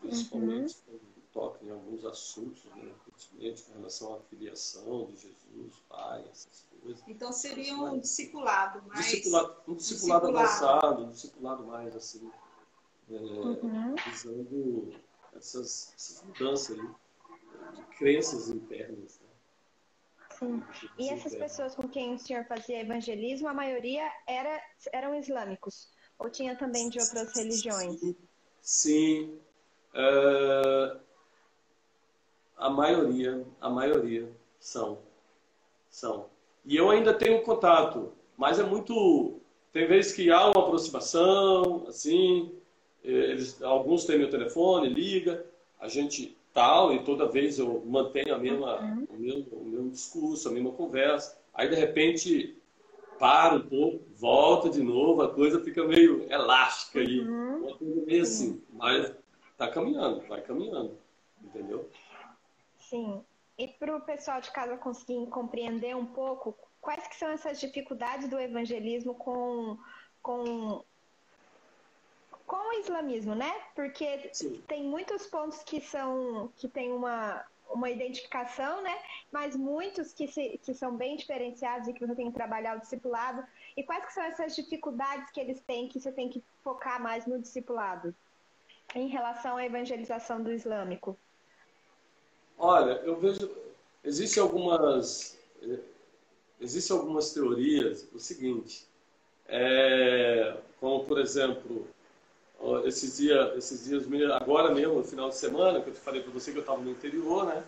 [0.00, 1.07] principalmente uhum
[1.38, 7.04] toca em alguns assuntos, né, principalmente com relação à filiação de Jesus, Pai, essas coisas.
[7.06, 9.06] Então seria um discipulado mais...
[9.06, 12.28] Discipulado, um discipulado, discipulado, avançado, um discipulado mais assim,
[13.08, 13.94] é, uhum.
[14.10, 14.94] visando
[15.36, 16.88] essas, essas mudanças aí,
[17.76, 19.20] de crenças internas.
[19.20, 19.28] Né?
[20.40, 20.62] Sim.
[20.98, 24.60] E essas pessoas com quem o senhor fazia evangelismo, a maioria era,
[24.92, 25.88] eram islâmicos?
[26.18, 28.00] Ou tinha também de outras religiões?
[28.00, 28.16] Sim.
[28.60, 29.40] Sim.
[29.94, 31.07] Uh,
[32.58, 34.98] a maioria, a maioria são.
[35.88, 36.26] São.
[36.64, 39.40] E eu ainda tenho contato, mas é muito.
[39.72, 42.52] Tem vezes que há uma aproximação, assim,
[43.02, 45.46] eles, alguns têm meu telefone, liga,
[45.80, 49.06] a gente tal, e toda vez eu mantenho a mesma, uhum.
[49.10, 51.38] o, mesmo, o mesmo discurso, a mesma conversa.
[51.54, 52.56] Aí, de repente,
[53.18, 57.20] para um pouco, volta de novo, a coisa fica meio elástica aí.
[57.20, 57.58] Uhum.
[57.58, 59.12] Uma coisa meio assim, mas
[59.56, 60.98] tá caminhando, vai caminhando,
[61.42, 61.88] entendeu?
[62.88, 63.24] Sim.
[63.58, 68.28] E para o pessoal de casa conseguir compreender um pouco, quais que são essas dificuldades
[68.28, 69.76] do evangelismo com,
[70.22, 70.84] com,
[72.46, 73.52] com o islamismo, né?
[73.74, 74.62] Porque Sim.
[74.68, 78.96] tem muitos pontos que são que tem uma, uma identificação, né?
[79.30, 82.80] Mas muitos que, se, que são bem diferenciados e que você tem que trabalhar o
[82.80, 83.44] discipulado.
[83.76, 87.26] E quais que são essas dificuldades que eles têm que você tem que focar mais
[87.26, 88.14] no discipulado
[88.94, 91.18] em relação à evangelização do islâmico?
[92.58, 93.48] Olha, eu vejo.
[94.04, 95.38] Existem algumas.
[96.60, 98.06] Existem algumas teorias.
[98.12, 98.86] O seguinte.
[99.46, 101.86] É, como, por exemplo,
[102.84, 106.32] esses dias, esses dias, agora mesmo, no final de semana, que eu te falei para
[106.32, 107.64] você que eu estava no interior, né?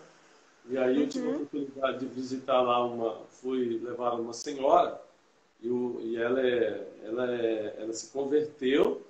[0.69, 1.35] E aí eu tive a uhum.
[1.37, 3.21] oportunidade de visitar lá uma.
[3.29, 5.01] Fui levar uma senhora.
[5.61, 9.01] E, o, e ela, é, ela, é, ela se converteu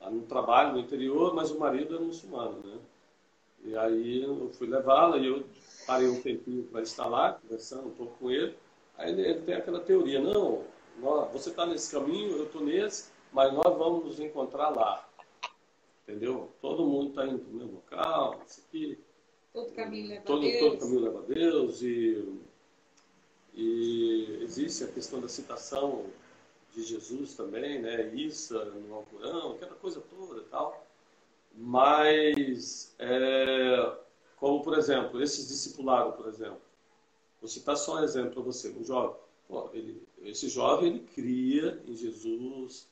[0.00, 2.78] lá no trabalho no interior, mas o marido é muçulmano, né?
[3.64, 5.44] E aí eu fui levá-la e eu
[5.86, 8.56] parei um tempinho para estar lá, conversando um pouco com ele.
[8.96, 10.64] Aí ele, ele tem aquela teoria, não,
[10.98, 15.08] nós, você está nesse caminho, eu estou nesse, mas nós vamos nos encontrar lá.
[16.02, 16.50] Entendeu?
[16.60, 18.98] Todo mundo está indo para o mesmo local, isso aqui.
[19.52, 20.60] Todo caminho leva todo, a Deus.
[20.60, 21.82] Todo caminho leva a Deus.
[21.82, 22.40] E,
[23.54, 26.06] e existe a questão da citação
[26.72, 28.14] de Jesus também, né?
[28.14, 30.86] Issa no Alcorão, aquela coisa toda e tal.
[31.54, 33.96] Mas, é,
[34.36, 36.60] como por exemplo, esses discipulados, por exemplo,
[37.40, 39.16] vou citar só um exemplo para você, um jovem.
[39.48, 42.88] Pô, ele, esse jovem ele cria em Jesus,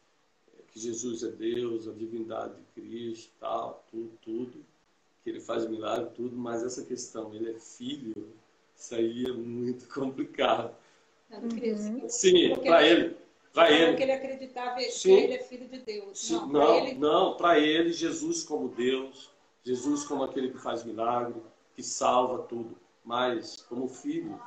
[0.73, 4.65] que Jesus é Deus, a divindade de Cristo, tal, tudo, tudo,
[5.23, 8.29] que ele faz milagre, tudo, mas essa questão, ele é filho,
[8.77, 10.75] isso aí é muito complicado.
[12.09, 13.17] Sim, para ele.
[13.59, 13.97] Para ele.
[13.97, 15.17] que ele acreditava Sim.
[15.17, 16.19] que ele é filho de Deus.
[16.19, 16.47] Sim.
[16.49, 17.93] Não, não, para ele...
[17.93, 19.31] Jesus como Deus,
[19.65, 21.43] Jesus como aquele que faz milagre,
[21.75, 22.77] que salva tudo.
[23.05, 24.41] Mas, como filho,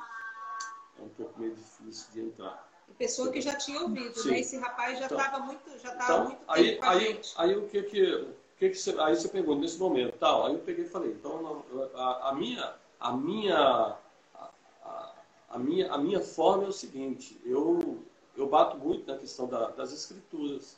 [0.98, 2.70] é um pouco meio difícil de entrar.
[2.98, 4.30] Pessoa que já tinha ouvido, Sim.
[4.30, 4.40] né?
[4.40, 7.82] Esse rapaz já Então- estava muito, já estava Então, muito aí, aí, aí o que
[7.82, 11.10] que, que, que você, aí você pergunta nesse momento, tal, aí eu peguei e falei,
[11.10, 13.96] então a, a minha, a minha,
[15.48, 17.80] a minha, a minha forma é o seguinte, eu,
[18.42, 20.76] eu bato muito na questão da- das escrituras.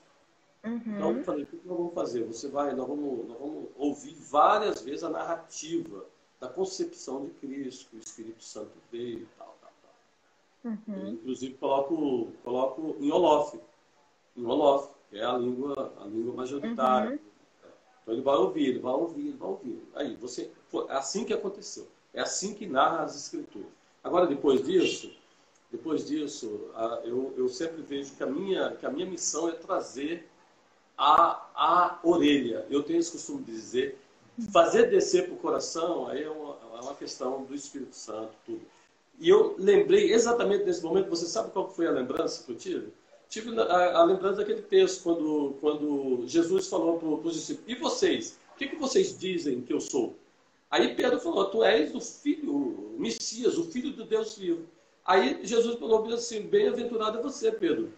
[0.64, 1.18] Então Uhum.
[1.18, 2.24] eu falei, o que nós vamos fazer?
[2.24, 6.04] Você vai, nós vamos, nós vamos ouvir várias vezes a narrativa
[6.40, 10.72] da concepção de Cristo, que o Espírito Santo veio e tal, tal, tal.
[10.72, 11.08] Uhum.
[11.10, 13.58] Inclusive coloco, coloco em Olof,
[14.36, 17.10] em Olof, que é a língua, a língua majoritária.
[17.10, 17.18] Uhum.
[18.02, 19.82] Então ele vai ouvir, ele vai ouvir, ele vai ouvir.
[19.94, 20.50] Aí você,
[20.88, 21.86] é assim que aconteceu.
[22.12, 23.68] É assim que narra as escrituras.
[24.02, 25.12] Agora depois disso,
[25.74, 26.70] depois disso,
[27.02, 30.24] eu, eu sempre vejo que a minha, que a minha missão é trazer
[30.96, 32.64] a, a orelha.
[32.70, 33.98] Eu tenho esse costume de dizer,
[34.52, 38.60] fazer descer para o coração, aí é uma, é uma questão do Espírito Santo, tudo.
[39.18, 42.92] E eu lembrei exatamente desse momento, você sabe qual foi a lembrança que eu tive?
[43.28, 48.38] Tive a, a lembrança daquele texto, quando, quando Jesus falou para os discípulos, e vocês?
[48.54, 50.14] O que, que vocês dizem que eu sou?
[50.70, 54.72] Aí Pedro falou, tu és o filho, o Messias, o filho do Deus vivo.
[55.04, 57.92] Aí Jesus falou assim, bem-aventurado é você, Pedro.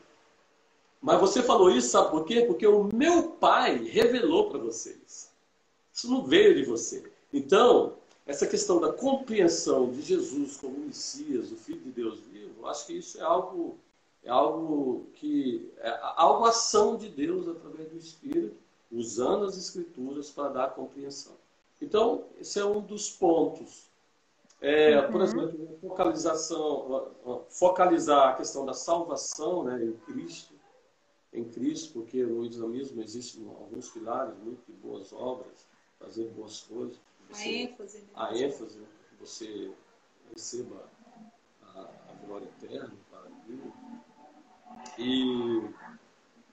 [1.01, 2.43] Mas você falou isso, sabe por quê?
[2.43, 5.31] Porque o meu pai revelou para vocês.
[5.93, 7.05] Isso não veio de você.
[7.33, 7.95] Então,
[8.27, 12.95] essa questão da compreensão de Jesus como Messias, o Filho de Deus vivo, acho que
[12.95, 13.79] isso é algo,
[14.25, 18.57] é algo que é algo ação de Deus através do Espírito,
[18.91, 21.35] usando as Escrituras para dar compreensão.
[21.81, 23.86] Então, esse é um dos pontos.
[24.61, 27.11] É, Por exemplo, focalização,
[27.51, 30.55] focalizar a questão da salvação né, em Cristo,
[31.33, 35.67] em Cristo, porque no islamismo existem alguns pilares muito de boas obras,
[35.99, 36.97] fazer boas coisas.
[37.31, 38.09] A Você- ênfase, né?
[38.15, 39.71] a ênfase, né, que você
[40.33, 40.89] receba
[41.75, 43.75] a, a glória eterna para Deus.
[44.99, 45.71] E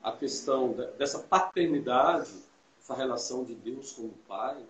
[0.01, 2.33] a questão de- dessa paternidade,
[2.79, 4.61] essa relação de Deus como Pai,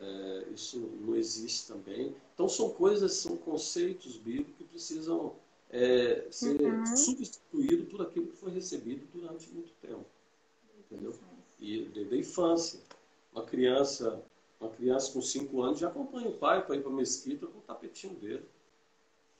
[0.00, 2.14] é, isso não existe também.
[2.34, 5.34] Então são coisas, são conceitos bíblicos que precisam
[5.70, 6.96] é, ser Uhum.
[6.96, 10.04] substituídos por aquilo que foi recebido durante muito tempo.
[10.78, 11.14] Entendeu?
[11.60, 12.80] E desde a infância.
[13.32, 14.22] Uma criança,
[14.60, 17.58] uma criança com 5 anos já acompanha o pai para ir para a mesquita com
[17.58, 18.44] o tapetinho dele.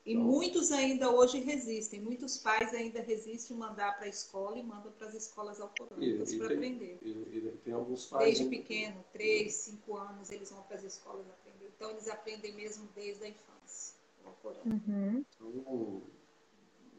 [0.09, 4.63] E muitos ainda hoje resistem, muitos pais ainda resistem em mandar para a escola e
[4.63, 6.99] mandam para as escolas alcorânicas para aprender.
[7.03, 8.25] E, e tem alguns pais.
[8.25, 11.71] Desde ainda- pequeno, 3, 5 anos, eles vão para as escolas aprender.
[11.77, 13.97] Então, eles aprendem mesmo desde a infância.
[14.25, 14.61] o Alcorão.
[14.65, 15.25] Uhum.
[15.37, 16.03] Então,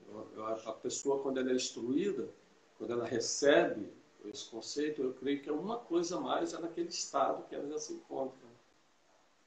[0.08, 2.30] eu- eu acho que a pessoa, quando ela é instruída,
[2.78, 3.88] quando ela recebe
[4.26, 7.68] esse conceito, eu creio que é uma coisa a mais é naquele estado que ela
[7.70, 8.49] já se encontra.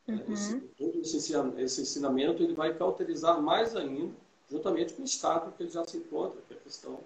[0.09, 0.33] Uhum.
[0.33, 4.13] Esse, todo esse, ensina- esse ensinamento ele vai cauterizar mais ainda,
[4.51, 6.99] juntamente com o estado que ele já se encontra, que é a questão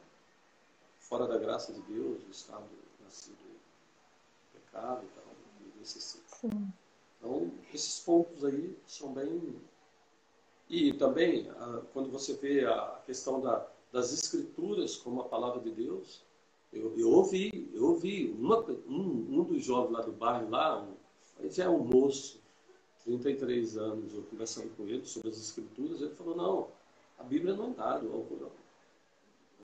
[0.98, 2.64] fora da graça de Deus, o estado
[3.04, 3.36] nascido
[4.54, 5.24] em pecado e tal,
[5.84, 6.20] e.
[7.18, 9.54] Então, esses pontos aí são bem.
[10.68, 15.70] E também, ah, quando você vê a questão da- das escrituras como a palavra de
[15.70, 16.22] Deus,
[16.72, 20.94] eu, eu ouvi, eu ouvi uma- um, um dos jovens lá do bairro, lá, um,
[21.38, 22.40] ele já é um moço,
[23.06, 26.68] 33 anos, eu conversando com ele sobre as escrituras, ele falou, não,
[27.16, 28.50] a Bíblia não é dada ao Alcorão.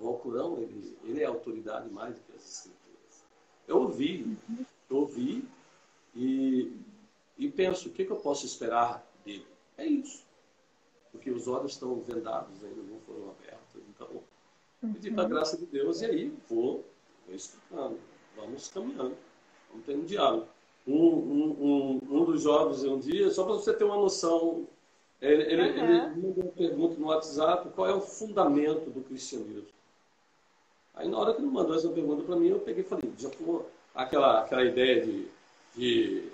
[0.00, 3.24] O Alcorão, ele, ele é autoridade mais do que as escrituras.
[3.66, 4.38] Eu ouvi,
[4.88, 5.44] eu ouvi
[6.14, 6.72] e,
[7.36, 9.46] e penso, o que, que eu posso esperar dele?
[9.76, 10.24] É isso.
[11.10, 13.82] Porque os olhos estão vendados ainda, não foram abertos.
[13.90, 14.22] Então,
[14.92, 16.84] pedir para a graça de Deus e aí vou,
[17.26, 17.98] vou explicando.
[18.36, 19.16] Vamos caminhando.
[19.68, 20.48] Vamos tendo um diálogo.
[20.86, 24.66] Um, um, um, um dos jovens, um dia, só para você ter uma noção,
[25.20, 26.12] ele, ele, Aham.
[26.12, 29.68] ele mandou uma pergunta no WhatsApp, qual é o fundamento do cristianismo?
[30.94, 33.30] Aí na hora que ele mandou essa pergunta para mim, eu peguei e falei, já
[33.30, 33.62] foi
[33.94, 35.28] aquela, aquela ideia de,
[35.76, 36.30] de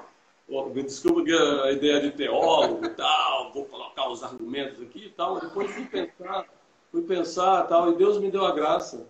[0.49, 5.11] me desculpa que a ideia de teólogo e tal, vou colocar os argumentos aqui e
[5.11, 6.47] tal, depois fui pensar,
[6.91, 9.07] fui pensar tal, e Deus me deu a graça.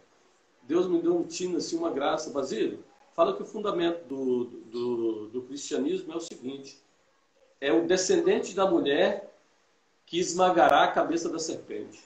[0.64, 2.30] Deus me deu um tino, assim, uma graça.
[2.30, 2.84] Basílio,
[3.14, 6.78] fala que o fundamento do, do, do cristianismo é o seguinte,
[7.60, 9.34] é o descendente da mulher
[10.06, 12.02] que esmagará a cabeça da serpente.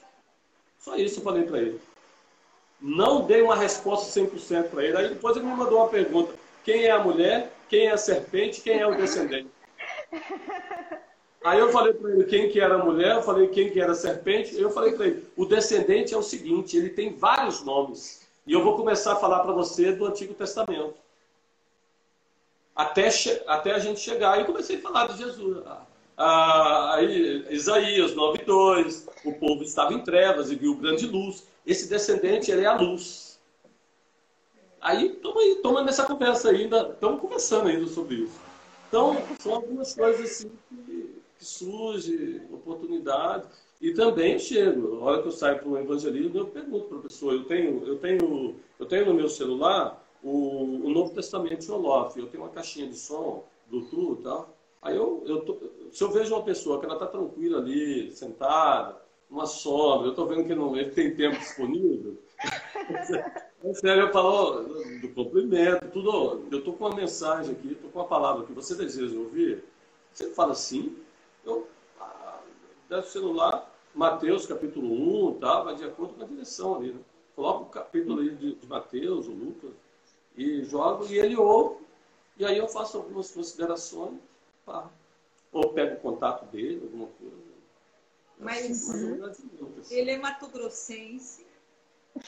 [0.79, 1.79] Só isso eu falei para ele.
[2.81, 4.97] Não dei uma resposta 100% para ele.
[4.97, 6.33] Aí depois ele me mandou uma pergunta.
[6.65, 7.53] Quem é a mulher?
[7.69, 8.61] Quem é a serpente?
[8.61, 9.49] Quem é o descendente?
[11.43, 13.91] Aí eu falei para ele quem que era a mulher, eu falei quem que era
[13.91, 14.59] a serpente.
[14.59, 18.25] Eu falei para ele, o descendente é o seguinte, ele tem vários nomes.
[18.47, 20.95] E eu vou começar a falar para você do Antigo Testamento.
[22.75, 23.09] Até,
[23.47, 24.39] até a gente chegar.
[24.39, 25.63] E comecei a falar de Jesus.
[26.17, 31.47] Ah, aí, Isaías 9,2, o povo estava em trevas e viu grande luz.
[31.65, 33.39] Esse descendente, ele é a luz.
[34.81, 38.39] Aí, estamos aí, estamos nessa conversa ainda, estamos conversando ainda sobre isso.
[38.89, 43.47] Então, são algumas coisas assim que, que surgem, oportunidades.
[43.81, 47.01] E também chego, a hora que eu saio para o evangelismo, eu pergunto para a
[47.01, 51.71] pessoa, eu tenho, eu, tenho, eu tenho no meu celular o, o Novo Testamento de
[51.71, 54.55] Olof, eu tenho uma caixinha de som, Bluetooth tal.
[54.81, 55.57] Aí eu, eu tô,
[55.91, 60.27] se eu vejo uma pessoa que ela está tranquila ali, sentada, uma sombra, eu estou
[60.27, 62.17] vendo que não, ele tem tempo disponível.
[63.63, 66.45] É sério, eu falo do, do cumprimento, tudo.
[66.51, 69.63] Eu estou com uma mensagem aqui, estou com uma palavra que você deseja ouvir.
[70.11, 70.97] Você fala sim,
[71.45, 71.65] eu
[71.97, 72.41] ah,
[72.89, 76.91] desce o celular, Mateus capítulo 1, tá, vai de acordo com a direção ali.
[76.91, 76.99] Né?
[77.37, 79.71] Coloca o capítulo ali de, de Mateus, ou Lucas,
[80.35, 81.83] e jogo, e ele ouve,
[82.37, 84.19] e aí eu faço algumas considerações,
[84.65, 84.89] pá.
[85.51, 87.53] ou pego o contato dele, alguma coisa.
[88.39, 91.45] Mas ele é mato-grossense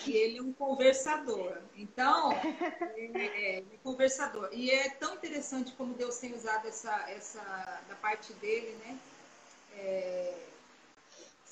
[0.06, 1.58] e ele é um conversador.
[1.76, 4.49] Então, é, é, é, conversador.
[4.51, 7.41] E é tão interessante como Deus tem usado essa, essa
[7.88, 8.99] da parte dele, né?
[9.78, 10.34] É,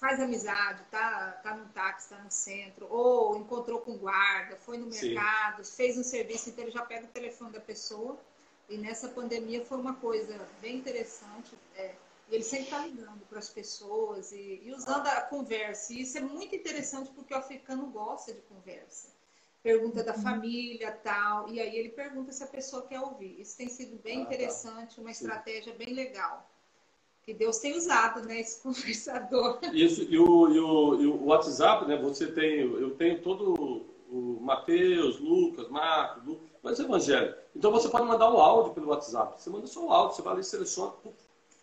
[0.03, 4.87] faz amizade, tá, tá no táxi, tá no centro, ou encontrou com guarda, foi no
[4.87, 5.75] mercado, Sim.
[5.77, 8.19] fez um serviço, então ele já pega o telefone da pessoa.
[8.67, 11.57] E nessa pandemia foi uma coisa bem interessante.
[11.77, 11.95] É,
[12.29, 15.93] ele sempre está ligando para as pessoas e, e, usando a conversa.
[15.93, 19.07] E isso é muito interessante porque o africano gosta de conversa.
[19.61, 20.21] Pergunta da uhum.
[20.21, 23.39] família, tal, e aí ele pergunta se a pessoa quer ouvir.
[23.39, 24.33] Isso tem sido bem ah, tá.
[24.33, 26.49] interessante, uma estratégia bem legal
[27.25, 29.59] que Deus tem usado, né, esse conversador.
[29.73, 34.39] Isso, e o, e o, e o WhatsApp, né, você tem, eu tenho todo o
[34.41, 37.35] Mateus, Lucas, Marcos, Lucas, mas Evangelho.
[37.55, 39.41] Então você pode mandar um áudio pelo WhatsApp.
[39.41, 40.93] Você manda só o áudio, você vai ali e seleciona,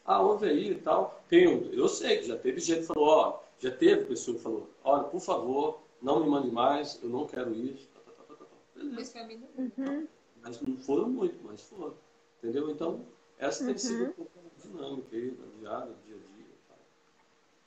[0.05, 1.23] ah, ouve aí e tal.
[1.29, 4.69] Tem, eu sei que já teve gente que falou, ó, já teve pessoa que falou,
[4.83, 7.89] olha, por favor, não me mande mais, eu não quero isso.
[7.89, 8.45] Tá, tá, tá,
[8.75, 9.15] mas.
[9.57, 10.09] Uhum.
[10.43, 11.95] Mas não foram muito, mas foram.
[12.39, 12.71] Entendeu?
[12.71, 13.05] Então,
[13.39, 13.79] essa tem uhum.
[13.79, 14.33] sido um pouco
[14.63, 16.55] dinâmica aí, da diária, do dia a dia.
[16.69, 16.75] Tá?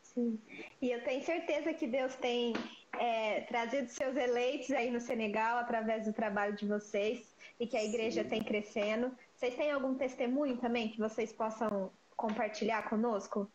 [0.02, 0.40] Sim.
[0.82, 2.54] E eu tenho certeza que Deus tem
[3.00, 7.84] é, trazido seus eleitos aí no Senegal através do trabalho de vocês e que a
[7.84, 8.30] igreja Sim.
[8.30, 9.12] tem crescendo.
[9.36, 13.50] Vocês têm algum testemunho também que vocês possam compartilhar conosco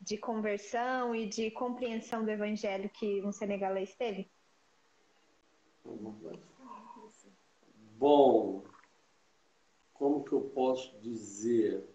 [0.00, 4.28] de conversão e de compreensão do evangelho que um senegalês teve?
[7.96, 8.64] Bom,
[9.92, 11.93] como que eu posso dizer?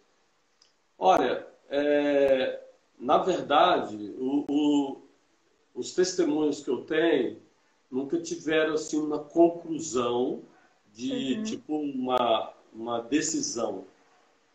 [1.02, 2.62] Olha, é,
[3.00, 5.02] na verdade, o, o,
[5.74, 7.42] os testemunhos que eu tenho
[7.90, 10.44] nunca tiveram assim uma conclusão
[10.94, 11.44] de uhum.
[11.44, 13.86] tipo uma, uma decisão,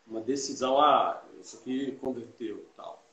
[0.05, 3.03] uma decisão, ah, isso aqui converteu tal,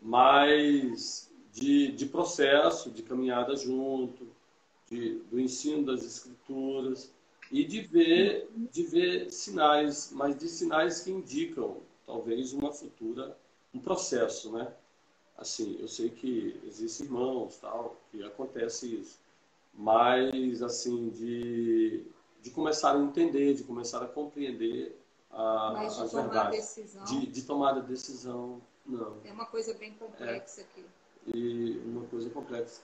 [0.00, 4.28] mas de, de processo, de caminhada junto,
[4.88, 7.12] de, do ensino das escrituras
[7.50, 11.78] e de ver, de ver sinais, mas de sinais que indicam
[12.10, 13.36] talvez uma futura,
[13.72, 14.72] um processo, né?
[15.38, 19.18] Assim, eu sei que existem irmãos, tal, que acontece isso,
[19.72, 22.04] mas, assim, de,
[22.42, 25.00] de começar a entender, de começar a compreender
[25.30, 26.58] a, mas de as tomar verdades.
[26.58, 29.16] Decisão, de, de tomar a decisão, não.
[29.24, 30.84] É uma coisa bem complexa é, aqui.
[31.32, 32.82] E uma coisa complexa.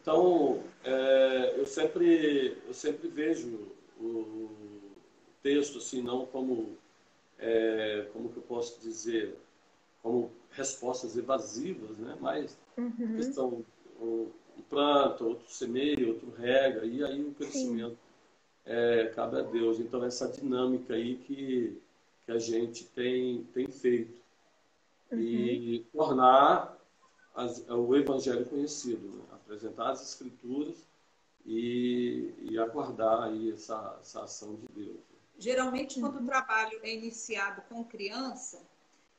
[0.00, 4.50] Então, é, eu, sempre, eu sempre vejo o
[5.40, 6.76] texto assim, não como
[7.42, 9.36] é, como que eu posso dizer,
[10.00, 12.16] como respostas evasivas, né?
[12.20, 13.16] Mas uhum.
[13.16, 13.64] questão,
[14.00, 14.28] um,
[14.70, 17.98] planta, outro semeia, outro rega, e aí o crescimento
[18.64, 19.80] é, cabe a Deus.
[19.80, 21.78] Então, essa dinâmica aí que,
[22.24, 24.14] que a gente tem, tem feito.
[25.10, 25.18] Uhum.
[25.18, 26.78] E tornar
[27.34, 29.24] as, o Evangelho conhecido, né?
[29.32, 30.86] apresentar as Escrituras
[31.44, 35.11] e, e aguardar aí essa, essa ação de Deus.
[35.42, 38.62] Geralmente, quando o trabalho é iniciado com criança,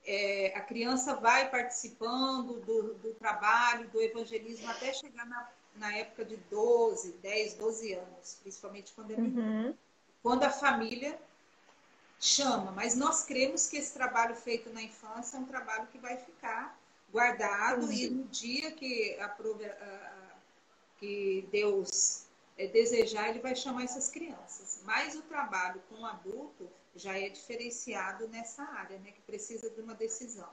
[0.05, 6.23] é, a criança vai participando do, do, trabalho, do evangelismo, até chegar na, na, época
[6.23, 9.41] de 12, 10, 12 anos, principalmente quando é menino.
[9.41, 9.75] Uhum.
[10.21, 11.19] Quando a família
[12.17, 16.15] chama, mas nós cremos que esse trabalho feito na infância é um trabalho que vai
[16.15, 16.79] ficar
[17.11, 17.91] guardado uhum.
[17.91, 20.35] e no dia que, a, a,
[20.99, 22.22] que Deus
[22.57, 24.81] é, desejar, ele vai chamar essas crianças.
[24.83, 29.81] Mas o trabalho com o adulto já é diferenciado nessa área, né, que precisa de
[29.81, 30.49] uma decisão.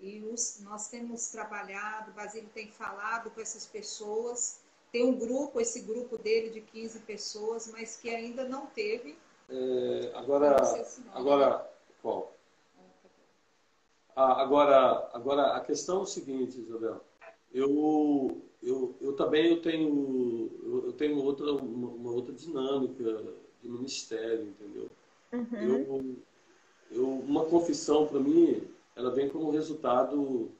[0.00, 4.60] E os, nós temos trabalhado, o Basílio tem falado com essas pessoas,
[4.92, 9.18] tem um grupo, esse grupo dele de 15 pessoas, mas que ainda não teve
[9.50, 10.56] É, agora,
[11.14, 11.70] agora,
[12.02, 12.32] qual?
[14.14, 17.00] Ah, agora, agora, a questão é o seguinte, Isabel.
[17.52, 20.50] Eu, eu, eu também eu tenho,
[20.84, 23.24] eu tenho outra, uma, uma outra dinâmica
[23.62, 24.90] de ministério, entendeu?
[25.32, 25.58] Uhum.
[25.60, 26.16] Eu,
[26.90, 28.62] eu, uma confissão, para mim,
[28.96, 30.50] ela vem como resultado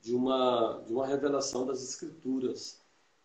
[0.00, 2.80] de uma, de uma revelação das Escrituras.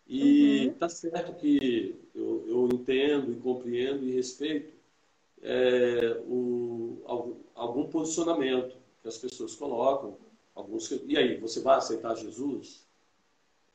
[0.06, 0.90] E está uhum.
[0.90, 4.72] certo que eu, eu entendo e compreendo e respeito
[5.42, 10.16] é, o, algum, algum, posicionamento que as pessoas colocam.
[10.54, 12.87] Alguns, e aí, você vai aceitar Jesus?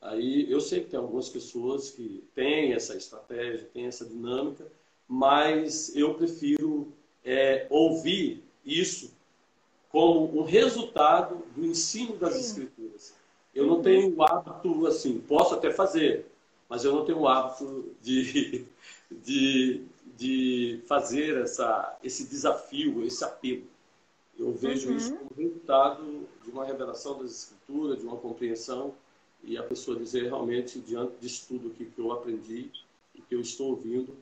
[0.04, 4.70] Aí eu sei que tem algumas pessoas que têm essa estratégia, têm essa dinâmica,
[5.08, 6.92] mas eu prefiro
[7.24, 9.14] é, ouvir isso
[9.88, 12.40] como um resultado do ensino das Sim.
[12.40, 13.14] Escrituras.
[13.54, 16.26] Eu não tenho o hábito assim, posso até fazer,
[16.68, 18.66] mas eu não tenho o hábito de,
[19.10, 19.86] de,
[20.18, 23.64] de fazer essa, esse desafio, esse apelo.
[24.38, 24.96] Eu vejo uhum.
[24.96, 28.92] isso como resultado de uma revelação das Escrituras, de uma compreensão,
[29.46, 32.70] e a pessoa dizer realmente, diante disso tudo que, que eu aprendi
[33.14, 34.16] e que eu estou ouvindo,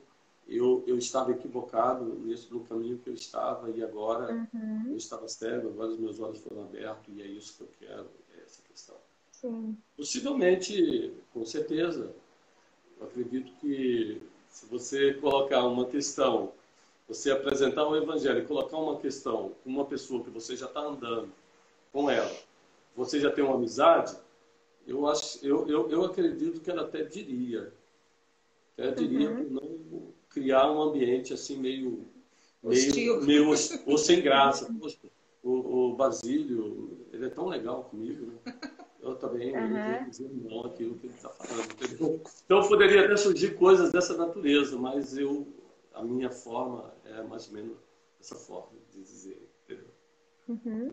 [0.47, 4.89] eu, eu estava equivocado nesse, no caminho que eu estava e agora uhum.
[4.89, 8.07] eu estava cego, agora os meus olhos foram abertos e é isso que eu quero,
[8.37, 8.95] é essa questão.
[9.31, 9.77] Sim.
[9.95, 12.13] Possivelmente, com certeza,
[12.99, 16.51] eu acredito que se você colocar uma questão,
[17.07, 20.81] você apresentar o evangelho e colocar uma questão com uma pessoa que você já está
[20.81, 21.31] andando
[21.91, 22.31] com ela,
[22.95, 24.15] você já tem uma amizade,
[24.85, 27.73] eu, acho, eu, eu, eu acredito que ela até diria.
[28.77, 29.49] Ela diria uhum.
[29.49, 32.05] não criar um ambiente assim meio
[32.63, 33.49] meio, meio
[33.85, 34.73] ou sem graça.
[35.43, 38.59] O, o Basílio, ele é tão legal comigo, né?
[39.01, 40.09] Eu também uhum.
[40.09, 41.69] dizer não aquilo que ele está falando.
[41.73, 42.21] Entendeu?
[42.45, 45.45] Então poderia até surgir coisas dessa natureza, mas eu
[45.93, 47.77] a minha forma é mais ou menos
[48.19, 49.89] essa forma de dizer, entendeu?
[50.47, 50.91] Uhum.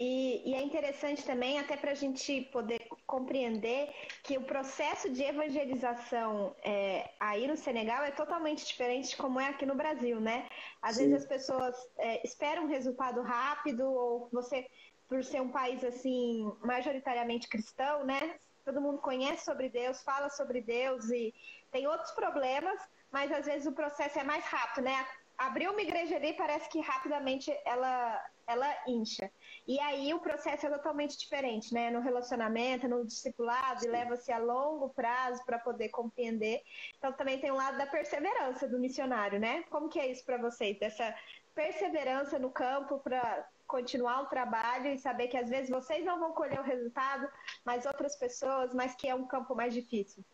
[0.00, 3.92] E, e, é interessante também, até para a gente poder compreender
[4.22, 9.48] que o processo de evangelização é, aí no Senegal é totalmente diferente de como é
[9.48, 10.48] aqui no Brasil, né?
[10.80, 11.08] Às Sim.
[11.08, 14.68] vezes as pessoas é, esperam um resultado rápido, ou você,
[15.08, 18.36] por ser um país assim, majoritariamente cristão, né?
[18.64, 21.34] Todo mundo conhece sobre Deus, fala sobre Deus e
[21.72, 22.80] tem outros problemas,
[23.10, 25.06] mas às vezes o processo é mais rápido, né?
[25.36, 29.28] Abriu uma igreja ali, parece que rapidamente ela, ela incha.
[29.68, 31.90] E aí o processo é totalmente diferente, né?
[31.90, 36.62] No relacionamento, no discipulado, e leva-se a longo prazo para poder compreender.
[36.96, 39.64] Então também tem um lado da perseverança do missionário, né?
[39.64, 40.78] Como que é isso para vocês?
[40.78, 41.14] Dessa
[41.54, 46.32] perseverança no campo para continuar o trabalho e saber que às vezes vocês não vão
[46.32, 47.28] colher o resultado,
[47.62, 50.24] mas outras pessoas, mas que é um campo mais difícil.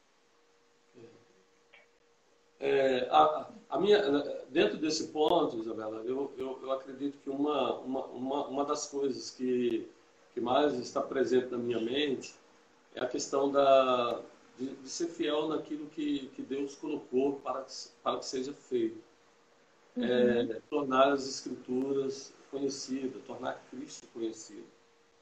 [2.64, 4.00] É, a, a, minha,
[4.48, 9.30] dentro desse ponto, Isabela, eu, eu, eu acredito que uma, uma, uma, uma, das coisas
[9.30, 9.86] que,
[10.32, 12.34] que mais está presente na minha mente
[12.94, 14.22] é a questão da,
[14.58, 18.96] de, de ser fiel naquilo que, que Deus colocou para que, para que seja feito.
[19.98, 20.52] É, uhum.
[20.52, 24.64] É, tornar as Escrituras conhecidas, tornar Cristo conhecido.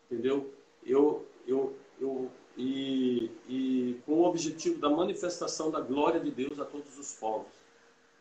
[0.08, 0.48] Entendeu?
[0.86, 6.64] Eu, eu, eu e, e com o objetivo da manifestação da glória de Deus a
[6.64, 7.52] todos os povos.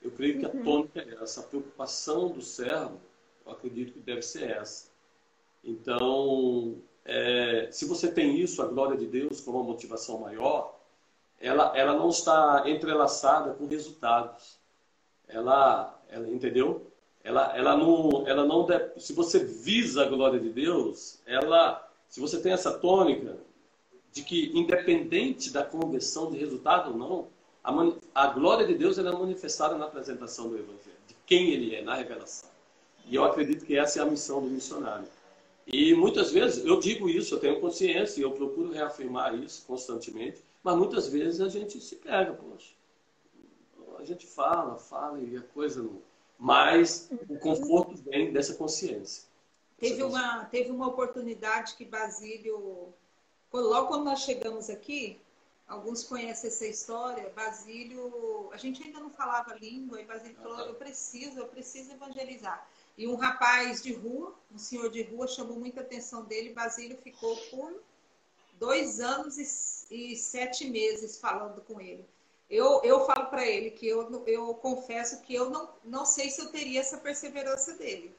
[0.01, 0.63] Eu creio que a uhum.
[0.63, 2.99] tônica é essa, a preocupação do servo,
[3.45, 4.89] eu acredito que deve ser essa.
[5.63, 10.79] Então, é, se você tem isso, a glória de Deus, como uma motivação maior,
[11.39, 14.59] ela, ela não está entrelaçada com resultados.
[15.27, 16.87] Ela, ela entendeu?
[17.23, 22.19] Ela, ela não, ela não deve, se você visa a glória de Deus, ela, se
[22.19, 23.37] você tem essa tônica,
[24.11, 27.27] de que, independente da conversão de resultado ou não,
[27.63, 31.81] a, a glória de Deus é manifestada na apresentação do Evangelho, de quem ele é,
[31.81, 32.49] na revelação.
[33.05, 35.07] E eu acredito que essa é a missão do missionário.
[35.65, 40.43] E muitas vezes eu digo isso, eu tenho consciência e eu procuro reafirmar isso constantemente,
[40.63, 42.73] mas muitas vezes a gente se pega, poxa.
[43.97, 46.01] A gente fala, fala e a coisa não.
[46.37, 49.25] Mas o conforto vem dessa consciência.
[49.77, 52.93] Teve uma, teve uma oportunidade que Basílio
[53.51, 55.19] Logo quando nós chegamos aqui,
[55.67, 60.75] alguns conhecem essa história, Basílio, a gente ainda não falava língua, e Basílio falou, eu
[60.75, 62.65] preciso, eu preciso evangelizar.
[62.97, 67.35] E um rapaz de rua, um senhor de rua, chamou muita atenção dele, Basílio ficou
[67.49, 67.81] por
[68.53, 72.05] dois anos e, e sete meses falando com ele.
[72.49, 76.41] Eu, eu falo para ele que eu, eu confesso que eu não, não sei se
[76.41, 78.13] eu teria essa perseverança dele.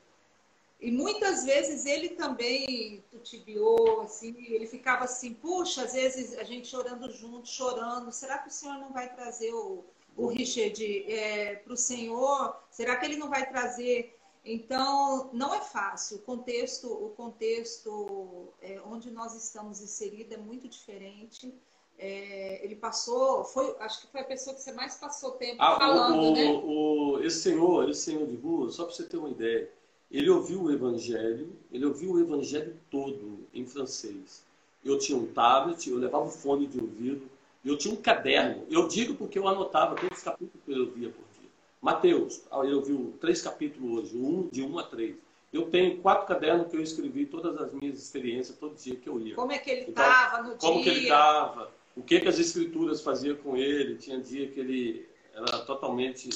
[0.82, 6.66] E muitas vezes ele também tutibiou, assim, ele ficava assim, puxa, às vezes a gente
[6.66, 9.84] chorando junto, chorando, será que o senhor não vai trazer o,
[10.16, 12.56] o Richard é, para o Senhor?
[12.68, 14.18] Será que ele não vai trazer?
[14.44, 16.16] Então, não é fácil.
[16.16, 21.54] O contexto, o contexto é, onde nós estamos inseridos é muito diferente.
[21.96, 25.78] É, ele passou, foi, acho que foi a pessoa que você mais passou tempo ah,
[25.78, 26.50] falando, o, né?
[26.64, 29.70] O, esse senhor, esse senhor de rua, só para você ter uma ideia,
[30.12, 34.44] ele ouviu o evangelho, ele ouviu o evangelho todo em francês.
[34.84, 37.22] Eu tinha um tablet, eu levava o fone de ouvido,
[37.64, 38.66] eu tinha um caderno.
[38.68, 41.48] Eu digo porque eu anotava todos os capítulos que eu via por dia.
[41.80, 45.16] Mateus, eu vi três capítulos hoje, um, de um a três.
[45.50, 49.18] Eu tenho quatro cadernos que eu escrevi todas as minhas experiências todo dia que eu
[49.20, 49.34] ia.
[49.34, 50.68] Como é que ele estava então, no como dia?
[50.68, 53.96] Como que ele estava, o que, que as escrituras faziam com ele.
[53.96, 56.28] Tinha dia que ele era totalmente,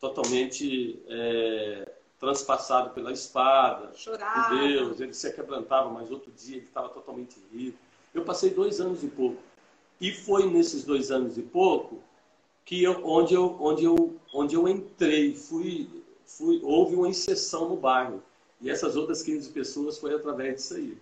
[0.00, 4.56] totalmente é, transpassado pela espada, Chorava.
[4.56, 5.00] Deus.
[5.00, 7.78] Ele se quebrantava, mas outro dia ele estava totalmente rico.
[8.14, 9.38] Eu passei dois anos e pouco
[10.00, 12.02] e foi nesses dois anos e pouco
[12.64, 15.88] que eu, onde, eu, onde, eu, onde eu entrei, fui,
[16.26, 18.22] fui, houve uma inserção no bairro.
[18.60, 20.98] E essas outras 15 pessoas foi através disso aí.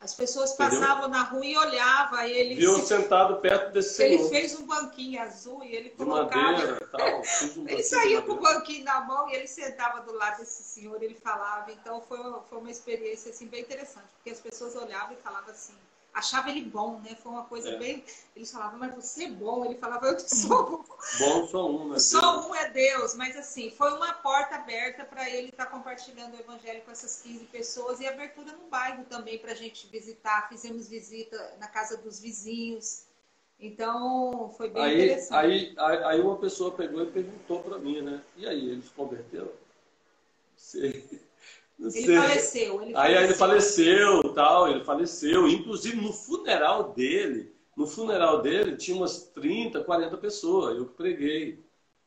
[0.00, 1.08] As pessoas passavam Entendeu?
[1.08, 2.22] na rua e olhavam.
[2.22, 2.86] E ele Viu se...
[2.86, 4.20] sentado perto desse senhor.
[4.20, 6.54] Ele fez um banquinho azul e ele colocava.
[6.56, 7.22] De madeira, tal,
[7.56, 11.02] um ele saía com o banquinho na mão e ele sentava do lado desse senhor,
[11.02, 11.72] ele falava.
[11.72, 12.18] Então foi,
[12.48, 15.74] foi uma experiência assim, bem interessante, porque as pessoas olhavam e falavam assim:
[16.18, 17.16] achava ele bom, né?
[17.22, 17.78] Foi uma coisa é.
[17.78, 18.04] bem.
[18.34, 19.64] Eles falavam, mas você é bom.
[19.64, 20.84] Ele falava, eu sou bom.
[21.18, 21.98] Bom, só um, né?
[21.98, 23.14] Só um é Deus.
[23.14, 27.22] Mas assim, foi uma porta aberta para ele estar tá compartilhando o evangelho com essas
[27.22, 30.48] 15 pessoas e abertura no bairro também para a gente visitar.
[30.48, 33.04] Fizemos visita na casa dos vizinhos.
[33.60, 35.74] Então, foi bem aí, interessante.
[35.78, 38.22] Aí, aí, uma pessoa pegou e perguntou para mim, né?
[38.36, 39.50] E aí, eles converteram?
[40.56, 41.27] Sei.
[41.80, 45.48] Ele faleceu, ele Aí, aí ele faleceu, tal, ele faleceu.
[45.48, 51.58] Inclusive no funeral dele, no funeral dele tinha umas 30, 40 pessoas, eu que preguei.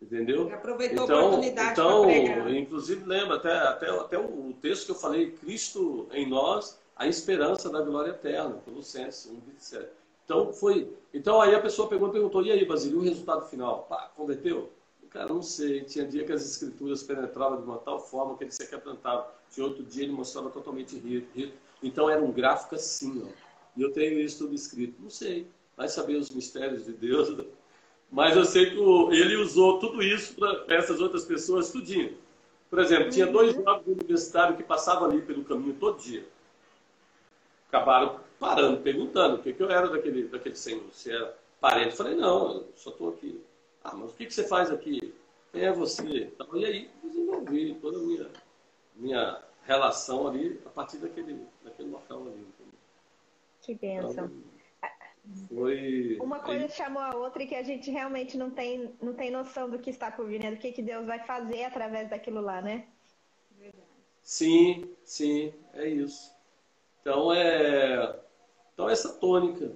[0.02, 0.46] Entendeu?
[0.48, 2.54] Ele aproveitou então, a oportunidade então, pregar.
[2.54, 7.70] inclusive lembra até, até, até o texto que eu falei, Cristo em nós, a esperança
[7.70, 9.90] da glória eterna, Colossenses 1, 27.
[10.26, 10.92] Então foi.
[11.14, 13.86] Então aí a pessoa pegou e perguntou: e aí, Basílio, o resultado final?
[13.90, 14.72] Pá, converteu?
[15.10, 15.82] Cara, não sei.
[15.82, 19.30] Tinha dia que as escrituras penetravam de uma tal forma que ele se quebrantava.
[19.52, 21.54] Tinha outro dia ele mostrava totalmente rico.
[21.84, 23.30] Então era um gráfico assim, ó.
[23.76, 25.02] E eu tenho isso tudo escrito.
[25.02, 25.47] Não sei.
[25.76, 27.45] Vai saber os mistérios de Deus.
[28.12, 32.18] Mas eu sei que ele usou tudo isso para essas outras pessoas, tudinho.
[32.70, 33.34] Por exemplo, tinha uhum.
[33.34, 36.26] dois jovens universitários que passavam ali pelo caminho todo dia.
[37.68, 40.84] Acabaram parando, perguntando o que, que eu era daquele, daquele senhor.
[40.93, 41.91] Se era parente.
[41.91, 43.41] Eu falei, não, eu só estou aqui.
[43.84, 45.14] Ah, mas o que, que você faz aqui?
[45.52, 46.32] Quem é você?
[46.34, 48.30] Então, e aí, desenvolvi toda a minha,
[48.96, 52.48] minha relação ali a partir daquele, daquele local ali.
[53.62, 54.26] Que bênção.
[54.26, 54.52] Então,
[55.48, 56.18] foi...
[56.20, 56.72] Uma coisa aí...
[56.72, 59.89] chamou a outra e que a gente realmente não tem, não tem noção do que
[59.89, 60.52] está por vir, né?
[60.52, 62.88] Do que, que Deus vai fazer através daquilo lá, né?
[64.24, 66.34] Sim, sim, é isso.
[67.02, 68.20] Então é
[68.74, 69.72] então essa tônica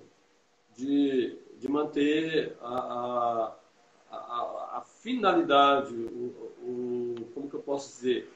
[0.76, 3.56] de, de manter a, a
[4.16, 8.32] a, a, finalidade, o, o, como que eu posso dizer,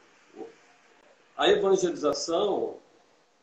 [1.39, 2.75] a evangelização,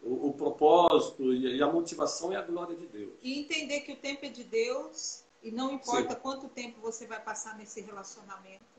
[0.02, 3.14] o, o propósito e a motivação é a glória de Deus.
[3.22, 6.20] E entender que o tempo é de Deus e não importa Sim.
[6.20, 8.76] quanto tempo você vai passar nesse relacionamento.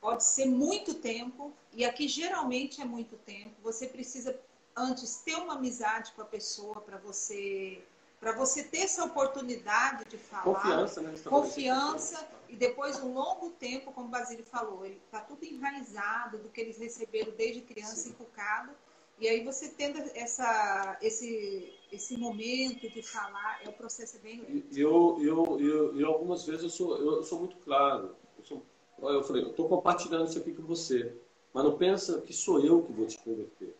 [0.00, 3.50] Pode ser muito tempo, e aqui geralmente é muito tempo.
[3.62, 4.34] Você precisa
[4.74, 7.82] antes ter uma amizade com a pessoa para você
[8.20, 10.44] para você ter essa oportunidade de falar.
[10.44, 11.14] Confiança, né?
[11.24, 16.50] Confiança e depois um longo tempo, como o Basílio falou, ele está tudo enraizado do
[16.50, 18.10] que eles receberam desde criança, Sim.
[18.10, 18.72] inculcado.
[19.18, 24.78] E aí você tendo essa, esse, esse momento de falar, é o processo bem lento.
[24.78, 28.16] Eu, eu, eu, eu, algumas vezes eu sou, eu sou muito claro.
[28.38, 28.66] Eu, sou,
[28.98, 31.14] eu falei, eu estou compartilhando isso aqui com você,
[31.52, 33.74] mas não pensa que sou eu que vou te converter.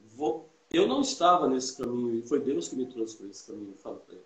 [0.00, 3.74] Vou, eu não estava nesse caminho e foi Deus que me trouxe para esse caminho,
[3.76, 4.24] falo para ele.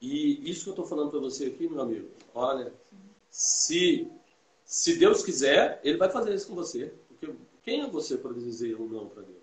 [0.00, 2.72] E isso que eu estou falando para você aqui, meu amigo, olha,
[3.30, 4.10] se,
[4.64, 6.92] se Deus quiser, Ele vai fazer isso com você.
[7.08, 7.32] Porque
[7.62, 9.42] quem é você para dizer um não para Deus?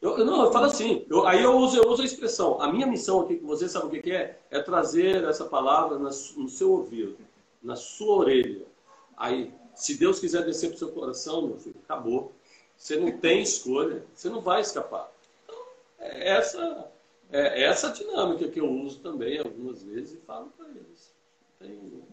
[0.00, 2.70] Eu, eu, não, eu falo assim, eu, aí eu uso, eu uso a expressão, a
[2.70, 4.38] minha missão aqui com você, sabe o que, que é?
[4.50, 7.16] É trazer essa palavra na, no seu ouvido,
[7.62, 8.66] na sua orelha.
[9.16, 12.32] Aí, se Deus quiser descer para o seu coração, meu filho, acabou.
[12.76, 15.10] Você não tem escolha, você não vai escapar.
[15.44, 15.56] Então,
[15.98, 16.90] é essa,
[17.30, 21.14] é essa dinâmica que eu uso também algumas vezes e falo para eles.
[21.58, 22.04] Tem,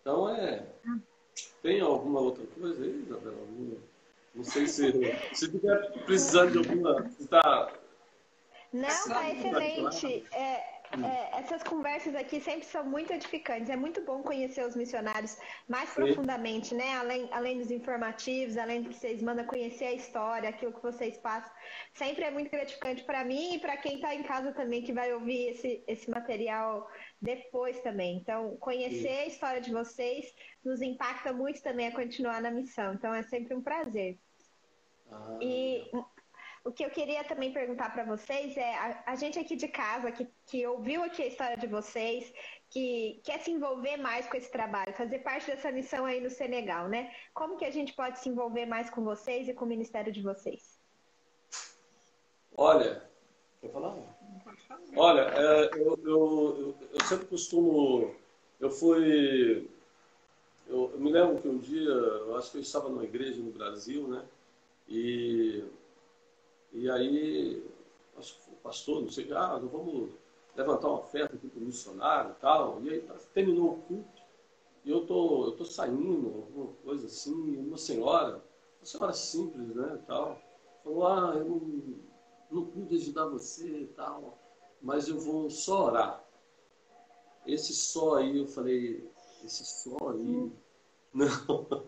[0.00, 0.66] então, é.
[1.62, 3.36] Tem alguma outra coisa aí, Isabela?
[4.34, 4.92] Não sei se.
[5.32, 7.06] Se estiver precisando de alguma.
[7.20, 7.72] Está,
[8.72, 10.26] não, tá excelente.
[10.32, 13.70] É, é, essas conversas aqui sempre são muito edificantes.
[13.70, 15.38] É muito bom conhecer os missionários
[15.68, 15.94] mais Sim.
[15.94, 16.94] profundamente, né?
[16.96, 21.16] Além, além dos informativos, além do que vocês mandam conhecer a história, aquilo que vocês
[21.18, 21.52] passam.
[21.94, 25.12] Sempre é muito gratificante para mim e para quem está em casa também, que vai
[25.14, 26.86] ouvir esse, esse material
[27.20, 28.16] depois também.
[28.16, 29.18] Então, conhecer Sim.
[29.18, 30.34] a história de vocês
[30.64, 32.92] nos impacta muito também a continuar na missão.
[32.94, 34.18] Então, é sempre um prazer.
[35.10, 35.90] Ah, e
[36.64, 40.12] o que eu queria também perguntar para vocês é: a, a, gente aqui de casa,
[40.12, 42.32] que, que ouviu aqui a história de vocês,
[42.70, 46.88] que quer se envolver mais com esse trabalho, fazer parte dessa missão aí no Senegal,
[46.88, 47.12] né?
[47.34, 50.22] Como que a gente pode se envolver mais com vocês e com o ministério de
[50.22, 50.80] vocês?
[52.56, 53.02] Olha,
[53.60, 53.96] quer falar?
[54.96, 58.14] Olha, é, eu, eu, eu, sempre costumo.
[58.60, 59.68] Eu fui.
[60.68, 63.50] Eu, eu me lembro que um dia, eu acho que eu estava numa igreja no
[63.50, 64.24] Brasil, né?
[64.88, 65.64] E
[66.72, 67.62] e aí,
[68.16, 70.10] acho que o pastor, não sei, ah, vamos
[70.56, 72.82] levantar uma oferta aqui para o missionário e tal.
[72.82, 74.22] E aí tá, terminou o culto.
[74.84, 78.42] E eu tô, eu tô saindo, alguma coisa assim, e uma senhora,
[78.80, 80.40] uma senhora simples, né, tal,
[80.82, 81.94] falou, ah, eu não,
[82.50, 84.36] não pude ajudar você e tal,
[84.80, 86.24] mas eu vou só orar.
[87.46, 89.08] Esse só aí, eu falei,
[89.44, 90.50] esse só aí,
[91.14, 91.86] não.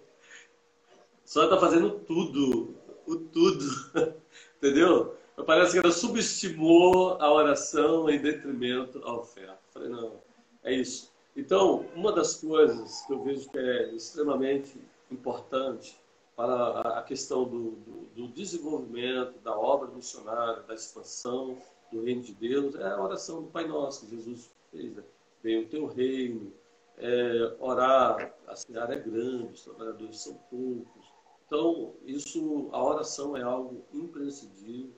[1.25, 2.77] Só está fazendo tudo,
[3.09, 4.24] o tudo.
[4.65, 5.15] Entendeu?
[5.45, 9.59] Parece que ela subestimou a oração em detrimento à oferta.
[9.75, 10.23] Falei, não,
[10.63, 11.13] é isso.
[11.37, 16.01] Então, uma das coisas que eu vejo que é extremamente importante
[16.35, 21.59] para a questão do, do, do desenvolvimento da obra missionária, da expansão
[21.93, 24.95] do reino de Deus, é a oração do Pai Nosso, que Jesus fez.
[24.95, 25.03] Né?
[25.43, 26.51] Venha o teu reino,
[26.97, 31.05] é, orar, a cidade é grande, os trabalhadores são poucos,
[31.47, 34.93] então, isso, a oração é algo imprescindível,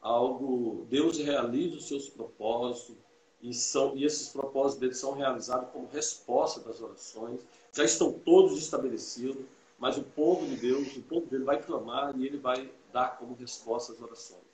[0.00, 2.96] algo, Deus realiza os seus propósitos,
[3.42, 7.40] e, são, e esses propósitos deles são realizados como resposta das orações,
[7.72, 9.44] já estão todos estabelecidos,
[9.78, 13.34] mas o povo de Deus, o povo dele vai clamar e ele vai dar como
[13.34, 14.44] resposta as orações.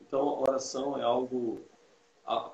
[0.00, 1.62] Então, a oração é algo.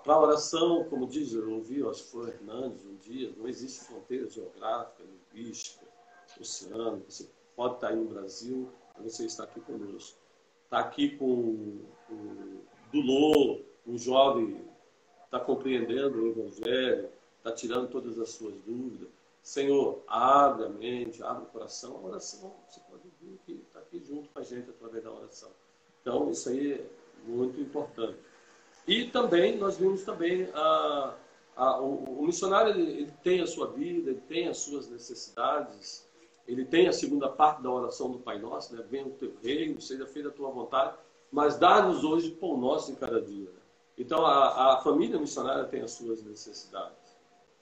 [0.04, 3.48] Para a oração, como diz, eu ouvi, acho que foi o Hernandes um dia, não
[3.48, 5.86] existe fronteira geográfica, linguística,
[6.40, 7.04] oceânica.
[7.08, 8.68] Você pode estar aí no Brasil,
[9.02, 10.18] você está aqui conosco.
[10.64, 11.26] Está aqui com
[12.10, 12.60] o
[12.92, 14.60] Dulô, um jovem,
[15.24, 19.08] está compreendendo o Evangelho, está tirando todas as suas dúvidas.
[19.42, 21.96] Senhor, abre a mente, abre o coração.
[21.96, 25.50] A oração, você pode vir aqui, está aqui junto com a gente através da oração.
[26.02, 26.86] Então, isso aí é
[27.26, 28.18] muito importante.
[28.86, 31.14] E também, nós vimos também, a,
[31.56, 36.06] a, o, o, missionário ele, ele tem a sua vida, ele tem as suas necessidades,
[36.46, 38.84] ele tem a segunda parte da oração do Pai Nosso, né?
[38.88, 40.96] Venha o teu reino, seja feita a tua vontade,
[41.30, 43.48] mas dá-nos hoje pão nosso em cada dia.
[43.48, 43.60] Né?
[43.96, 47.16] Então, a, a, família missionária tem as suas necessidades.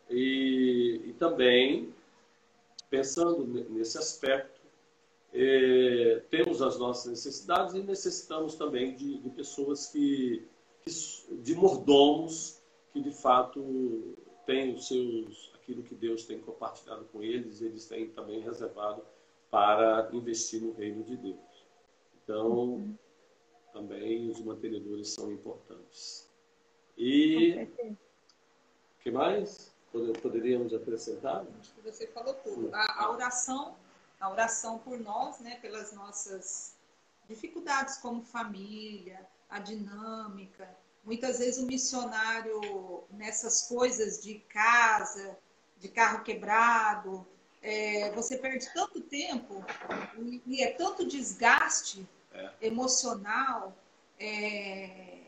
[0.08, 1.92] E, e também,
[2.88, 4.58] pensando nesse aspecto,
[5.34, 10.46] é, temos as nossas necessidades e necessitamos também de, de pessoas que,
[10.82, 10.90] que,
[11.42, 12.62] de mordomos
[12.92, 14.16] que de fato
[14.46, 19.04] têm os seus aquilo que Deus tem compartilhado com eles, eles têm também reservado
[19.50, 21.66] para investir no reino de Deus.
[22.22, 22.94] Então, uhum.
[23.72, 26.26] também os mantenedores são importantes.
[26.96, 27.96] E o
[29.02, 29.74] que mais
[30.22, 31.46] poderíamos acrescentar?
[31.60, 32.70] Acho que você falou tudo.
[32.74, 33.76] A, a, oração,
[34.18, 36.76] a oração por nós, né, pelas nossas
[37.28, 40.68] dificuldades como família, a dinâmica.
[41.04, 45.38] Muitas vezes o missionário nessas coisas de casa,
[45.80, 47.26] de carro quebrado.
[47.60, 49.64] É, você perde tanto tempo
[50.46, 52.52] e é tanto desgaste é.
[52.62, 53.76] emocional
[54.18, 55.18] é,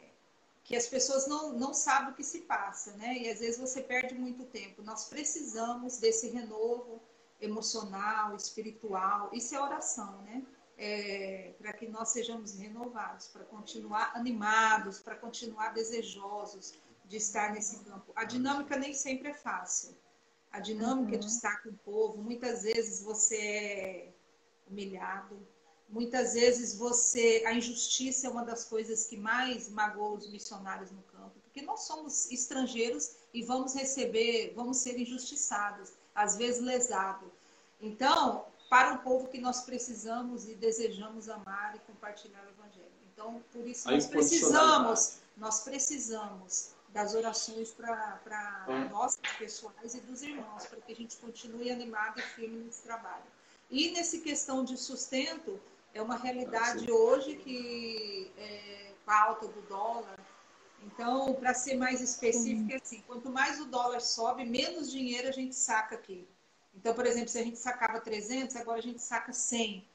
[0.62, 3.18] que as pessoas não, não sabem o que se passa, né?
[3.18, 4.82] E às vezes você perde muito tempo.
[4.82, 7.02] Nós precisamos desse renovo
[7.40, 9.30] emocional, espiritual.
[9.32, 10.44] Isso é oração, né?
[10.78, 17.84] É, para que nós sejamos renovados, para continuar animados, para continuar desejosos de estar nesse
[17.84, 18.12] campo.
[18.14, 19.94] A dinâmica nem sempre é fácil
[20.52, 21.18] a dinâmica uhum.
[21.18, 22.22] de estar com o povo.
[22.22, 24.08] Muitas vezes você é
[24.68, 25.36] humilhado,
[25.88, 31.02] muitas vezes você a injustiça é uma das coisas que mais magoa os missionários no
[31.02, 37.28] campo, porque nós somos estrangeiros e vamos receber, vamos ser injustiçados, às vezes lesados.
[37.80, 42.92] Então, para um povo que nós precisamos e desejamos amar e compartilhar o evangelho.
[43.12, 50.66] Então, por isso nós precisamos, nós precisamos das orações para nós pessoais e dos irmãos,
[50.66, 53.24] para que a gente continue animado e firme nesse trabalho.
[53.70, 55.60] E nesse questão de sustento,
[55.94, 60.18] é uma realidade hoje que é, com a alta do dólar,
[60.82, 65.28] então Então, para ser mais específico, é assim: quanto mais o dólar sobe, menos dinheiro
[65.28, 66.28] a gente saca aqui.
[66.74, 69.86] Então, por exemplo, se a gente sacava 300, agora a gente saca 100.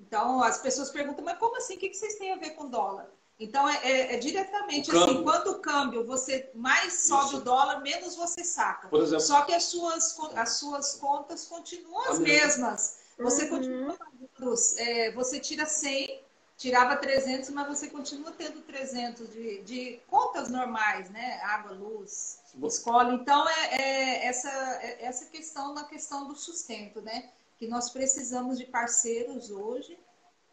[0.00, 1.74] Então, as pessoas perguntam, mas como assim?
[1.74, 3.10] O que vocês têm a ver com dólar?
[3.38, 7.36] Então, é, é, é diretamente assim, quanto o câmbio você mais sobe Isso.
[7.36, 8.88] o dólar, menos você saca.
[8.96, 12.98] Exemplo, Só que as suas, as suas contas continuam as mesmas.
[13.16, 13.50] Você uhum.
[13.50, 16.20] continua pagando, é, você tira 100,
[16.56, 21.40] tirava 300, mas você continua tendo 300 de, de contas normais, né?
[21.42, 23.14] Água, luz, escola.
[23.14, 24.50] Então, é, é essa,
[24.82, 27.30] é essa questão na questão do sustento, né?
[27.56, 29.96] Que nós precisamos de parceiros hoje.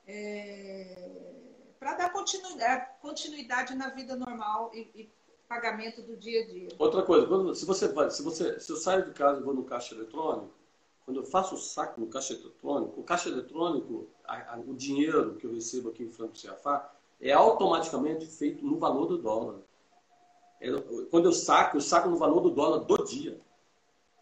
[0.07, 1.34] É
[1.85, 5.09] para dar continuidade, continuidade na vida normal e, e,
[5.47, 6.69] pagamento do dia a dia.
[6.79, 9.53] Outra coisa, quando, se você vai, se você, se eu saio de casa e vou
[9.53, 10.49] no caixa eletrônico,
[11.05, 15.35] quando eu faço o saque no caixa eletrônico, o caixa eletrônico, a, a, o dinheiro
[15.35, 16.89] que eu recebo aqui em Franco CFA
[17.21, 19.59] é automaticamente feito no valor do dólar.
[20.59, 20.71] É,
[21.11, 23.39] quando eu saco, eu saco no valor do dólar do dia.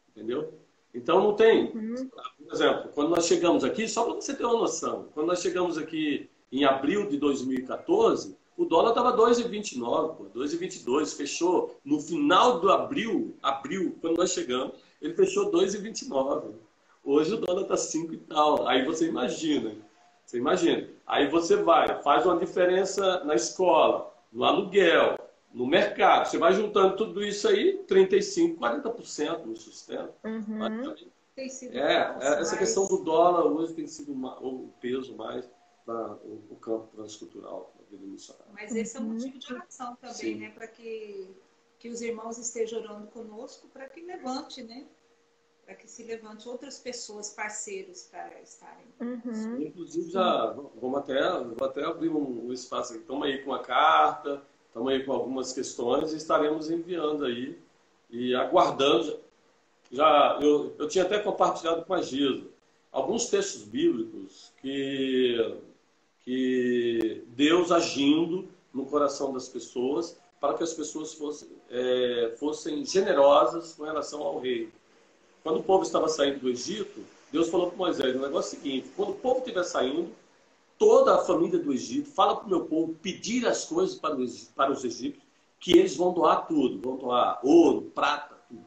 [0.10, 0.54] Entendeu?
[0.94, 1.72] Então não tem.
[1.74, 2.10] Uhum.
[2.10, 5.78] Por exemplo, quando nós chegamos aqui, só para você ter uma noção, quando nós chegamos
[5.78, 13.36] aqui em abril de 2014, o dólar estava 2,29, 2,22, fechou no final do abril,
[13.42, 16.54] abril, quando nós chegamos, ele fechou 2,29.
[17.04, 18.68] Hoje o dólar está 5 e tal.
[18.68, 19.76] Aí você imagina,
[20.24, 20.88] você imagina.
[21.08, 25.18] Aí você vai, faz uma diferença na escola, no aluguel,
[25.52, 26.28] no mercado.
[26.28, 30.14] Você vai juntando tudo isso aí, 35, 40% no sustento.
[30.24, 30.94] Uhum.
[31.36, 35.50] É, é, essa questão do dólar hoje tem sido uma, o peso mais
[35.86, 38.52] para o, o, campo transcultural da vida missionária.
[38.54, 40.36] Mas esse é um motivo de oração também, Sim.
[40.36, 40.50] né?
[40.52, 41.30] Para que,
[41.80, 44.86] que os irmãos estejam orando conosco, para que levante, né?
[45.66, 48.86] Para que se levante outras pessoas, parceiros, para estarem.
[49.00, 49.62] Uhum.
[49.62, 52.96] Inclusive, já vamos até, vou até abrir um, um espaço.
[52.96, 57.58] Estamos aí com a carta, estamos aí com algumas questões e estaremos enviando aí
[58.10, 59.20] e aguardando.
[59.92, 62.54] Já, eu, eu tinha até compartilhado com a Giza
[62.94, 65.58] alguns textos bíblicos que
[66.24, 73.74] que Deus agindo no coração das pessoas para que as pessoas fossem, é, fossem generosas
[73.74, 74.70] com relação ao rei.
[75.42, 77.02] Quando o povo estava saindo do Egito,
[77.32, 80.12] Deus falou para Moisés o negócio é o seguinte: quando o povo estiver saindo,
[80.78, 84.46] toda a família do Egito fala para o meu povo pedir as coisas para os,
[84.56, 85.24] para os egípcios,
[85.60, 88.66] que eles vão doar tudo, vão doar ouro, prata, tudo.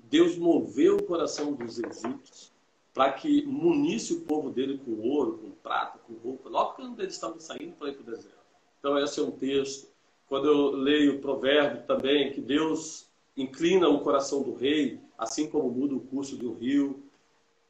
[0.00, 2.52] Deus moveu o coração dos egípcios
[2.98, 7.14] para que munisse o povo dele com ouro, com prata, com roupa, logo quando eles
[7.14, 8.36] estavam saindo para ir para o deserto.
[8.80, 9.88] Então, esse é um texto.
[10.26, 15.70] Quando eu leio o provérbio também, que Deus inclina o coração do rei, assim como
[15.70, 17.00] muda o curso do rio.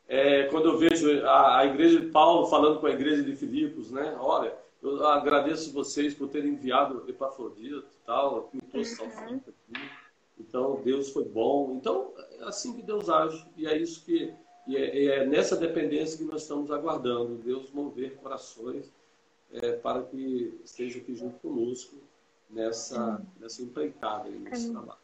[0.08, 3.90] É, quando eu vejo a, a, igreja de Paulo falando com a igreja de Filipos,
[3.90, 4.16] né?
[4.18, 9.08] Olha, eu agradeço vocês por terem enviado Epafrodito e tal, trouxe uhum.
[9.08, 9.42] aqui.
[10.40, 11.74] Então, Deus foi bom.
[11.74, 13.44] Então, é assim que Deus age.
[13.58, 14.32] E é isso que
[14.68, 18.92] e é, é, nessa dependência que nós estamos aguardando, Deus mover corações
[19.50, 21.96] é, para que esteja aqui junto conosco
[22.50, 24.98] nessa, nessa empreitada, nesse trabalho.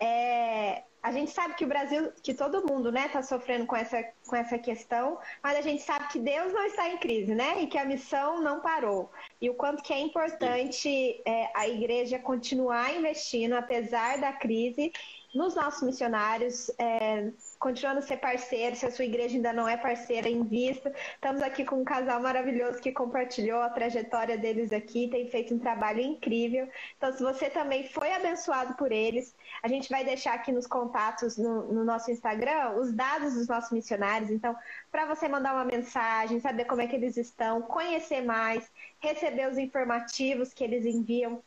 [0.00, 4.02] É, a gente sabe que o Brasil, que todo mundo né, está sofrendo com essa,
[4.26, 7.62] com essa questão, mas a gente sabe que Deus não está em crise, né?
[7.62, 9.10] E que a missão não parou.
[9.40, 14.92] E o quanto que é importante é, a igreja continuar investindo, apesar da crise,
[15.38, 17.30] nos nossos missionários, é,
[17.60, 20.92] continuando a ser parceiro, se a sua igreja ainda não é parceira, invista.
[21.14, 25.58] Estamos aqui com um casal maravilhoso que compartilhou a trajetória deles aqui, tem feito um
[25.60, 26.68] trabalho incrível.
[26.96, 29.32] Então, se você também foi abençoado por eles,
[29.62, 33.70] a gente vai deixar aqui nos contatos no, no nosso Instagram os dados dos nossos
[33.70, 34.32] missionários.
[34.32, 34.56] Então,
[34.90, 38.68] para você mandar uma mensagem, saber como é que eles estão, conhecer mais,
[38.98, 41.40] receber os informativos que eles enviam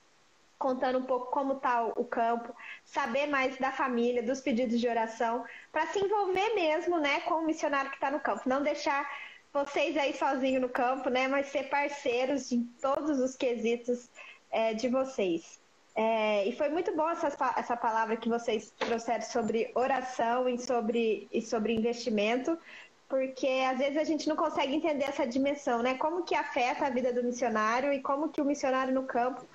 [0.62, 2.56] contando um pouco como está o campo,
[2.86, 7.46] saber mais da família, dos pedidos de oração, para se envolver mesmo, né, com o
[7.46, 9.10] missionário que está no campo, não deixar
[9.52, 14.10] vocês aí sozinhos no campo, né, mas ser parceiros em todos os quesitos
[14.52, 15.60] é, de vocês.
[15.94, 21.28] É, e foi muito bom essa, essa palavra que vocês trouxeram sobre oração e sobre,
[21.34, 22.58] e sobre investimento,
[23.12, 25.96] porque às vezes a gente não consegue entender essa dimensão, né?
[25.96, 29.46] Como que afeta a vida do missionário e como que o missionário no campo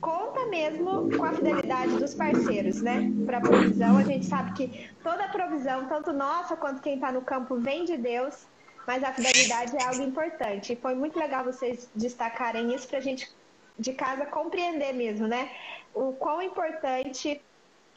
[0.00, 3.10] conta mesmo com a fidelidade dos parceiros, né?
[3.24, 7.10] Para a provisão, a gente sabe que toda a provisão, tanto nossa quanto quem está
[7.10, 8.46] no campo, vem de Deus,
[8.86, 10.72] mas a fidelidade é algo importante.
[10.72, 13.30] E foi muito legal vocês destacarem isso para a gente
[13.78, 15.50] de casa compreender mesmo, né?
[15.94, 17.40] O quão importante,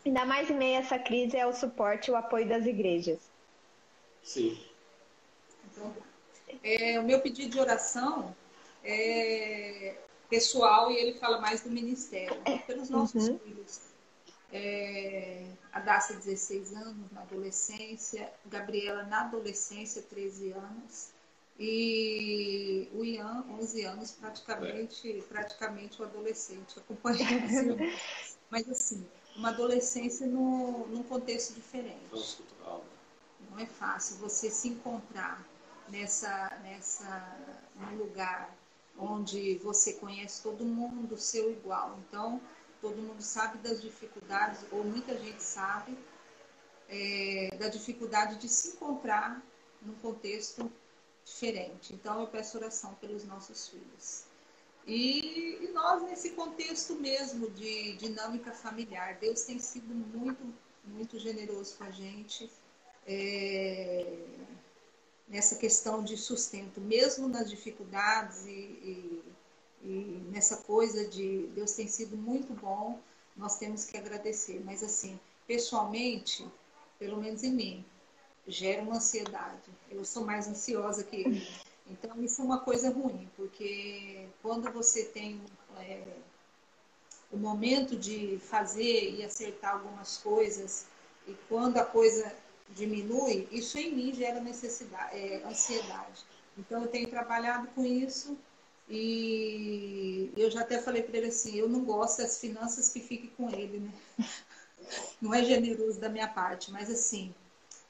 [0.06, 3.20] ainda mais em meio a essa crise, é o suporte, o apoio das igrejas.
[4.24, 4.60] Sim.
[6.64, 8.36] É, o meu pedido de oração
[8.84, 9.96] é
[10.30, 12.40] pessoal e ele fala mais do ministério.
[12.42, 13.40] Então, pelos nossos uhum.
[13.40, 13.82] filhos.
[14.52, 18.32] É, a Dácia, 16 anos, na adolescência.
[18.46, 21.10] Gabriela, na adolescência, 13 anos.
[21.60, 25.22] E o Ian, 11 anos, praticamente, é.
[25.24, 27.78] praticamente o adolescente, acompanhando.
[28.50, 29.06] Mas, assim,
[29.36, 32.44] uma adolescência no, num contexto diferente.
[33.50, 35.46] Não é fácil você se encontrar
[35.90, 37.38] nessa, nessa,
[37.76, 38.56] num lugar
[39.00, 41.98] onde você conhece todo mundo, seu igual.
[42.08, 42.42] Então,
[42.82, 45.98] todo mundo sabe das dificuldades, ou muita gente sabe,
[46.88, 49.42] é, da dificuldade de se encontrar
[49.82, 50.72] num contexto
[51.24, 51.94] diferente.
[51.94, 54.26] Então, eu peço oração pelos nossos filhos.
[54.86, 61.78] E, e, nós, nesse contexto mesmo de dinâmica familiar, Deus tem sido muito, muito generoso
[61.78, 62.50] com a gente
[63.06, 64.06] é,
[65.30, 69.24] nessa questão de sustento, mesmo nas dificuldades e, e,
[69.84, 73.00] e nessa coisa de Deus tem sido muito bom,
[73.38, 74.62] nós temos que agradecer.
[74.66, 76.46] Mas, assim, pessoalmente,
[76.98, 77.86] pelo menos em mim,
[78.48, 79.70] gera uma ansiedade.
[79.90, 81.48] Eu sou mais ansiosa que ele.
[81.88, 85.42] Então, isso é uma coisa ruim, porque quando você tem
[85.78, 86.04] é,
[87.32, 90.86] o momento de fazer e acertar algumas coisas,
[91.28, 92.32] e quando a coisa
[92.76, 96.24] diminui, isso em mim gera necessidade, é, ansiedade.
[96.58, 98.38] Então, eu tenho trabalhado com isso
[98.90, 103.30] e eu já até falei para ele assim: eu não gosto das finanças que fiquem
[103.38, 103.94] com ele, né?
[105.22, 107.36] Não é generoso da minha parte, mas assim,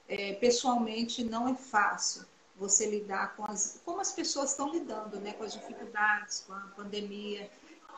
[0.06, 2.26] é, pessoalmente não é fácil
[2.56, 6.60] você lidar com as como as pessoas estão lidando, né, com as dificuldades, com a
[6.76, 7.50] pandemia.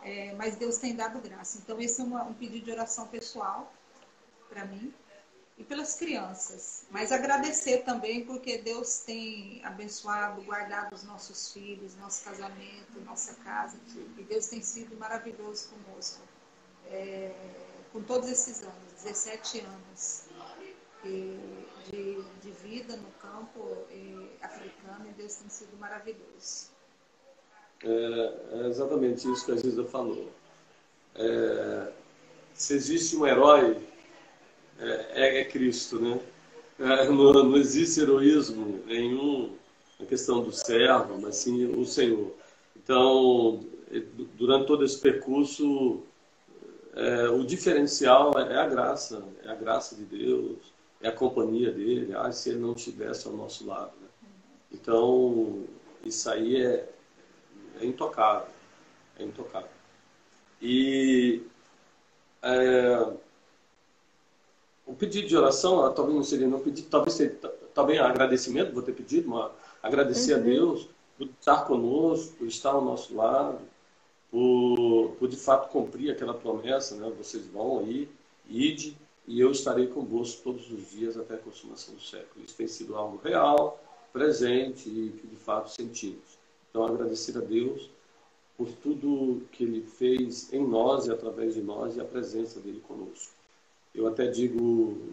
[0.02, 1.58] É, mas Deus tem dado graça.
[1.58, 3.72] Então esse é uma, um pedido de oração pessoal
[4.48, 4.94] para mim
[5.58, 6.84] e pelas crianças.
[6.90, 13.76] Mas agradecer também porque Deus tem abençoado, guardado os nossos filhos, nosso casamento, nossa casa.
[14.16, 16.22] E Deus tem sido maravilhoso conosco.
[16.90, 17.32] É,
[17.92, 20.24] com todos esses anos, 17 anos
[21.04, 23.86] de, de vida no campo
[24.40, 26.70] africano e Deus tem sido maravilhoso.
[27.84, 30.30] É, é exatamente isso que a Giza falou.
[31.14, 31.92] É,
[32.54, 33.86] se existe um herói,
[34.82, 36.20] é, é Cristo, né?
[36.78, 39.54] É, não, não, existe heroísmo nenhum
[40.00, 42.32] na questão do servo, mas sim o Senhor.
[42.76, 43.60] Então,
[44.34, 46.02] durante todo esse percurso,
[46.94, 50.58] é, o diferencial é a graça, é a graça de Deus,
[51.00, 52.12] é a companhia dele.
[52.14, 53.92] Ah, se ele não estivesse ao nosso lado.
[54.00, 54.08] Né?
[54.72, 55.64] Então,
[56.04, 56.88] isso aí é,
[57.80, 58.48] é intocável.
[59.18, 59.70] É intocável.
[60.60, 61.42] E
[62.42, 63.12] é,
[64.86, 67.34] o pedido de oração, talvez não seria não pedido, talvez seria,
[67.74, 69.50] também agradecimento, vou ter pedido, mas
[69.82, 70.40] agradecer uhum.
[70.40, 73.60] a Deus por estar conosco, por estar ao nosso lado,
[74.30, 77.12] por, por de fato cumprir aquela promessa, né?
[77.16, 78.08] Vocês vão aí,
[78.48, 82.44] ide, e eu estarei convosco todos os dias até a consumação do século.
[82.44, 83.80] Isso tem sido algo real,
[84.12, 86.38] presente e que de fato sentimos.
[86.70, 87.90] Então, agradecer a Deus
[88.56, 92.80] por tudo que Ele fez em nós e através de nós e a presença dele
[92.80, 93.41] conosco.
[93.94, 94.58] Eu até digo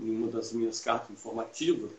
[0.01, 1.91] em uma das minhas cartas informativas,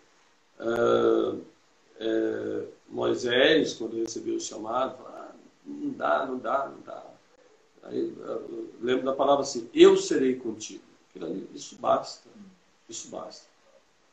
[0.59, 5.33] uh, uh, Moisés, quando recebeu o chamado, ah,
[5.66, 7.07] não dá, não dá, não dá.
[7.85, 8.14] Aí,
[8.81, 10.85] lembro da palavra assim: Eu serei contigo.
[11.55, 12.28] Isso basta.
[12.89, 13.47] Isso basta.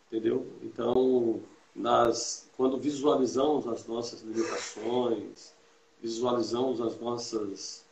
[0.08, 0.48] Entendeu?
[0.62, 1.42] Então,
[1.76, 5.54] nas, quando visualizamos as nossas limitações,
[6.02, 7.84] visualizamos as nossas,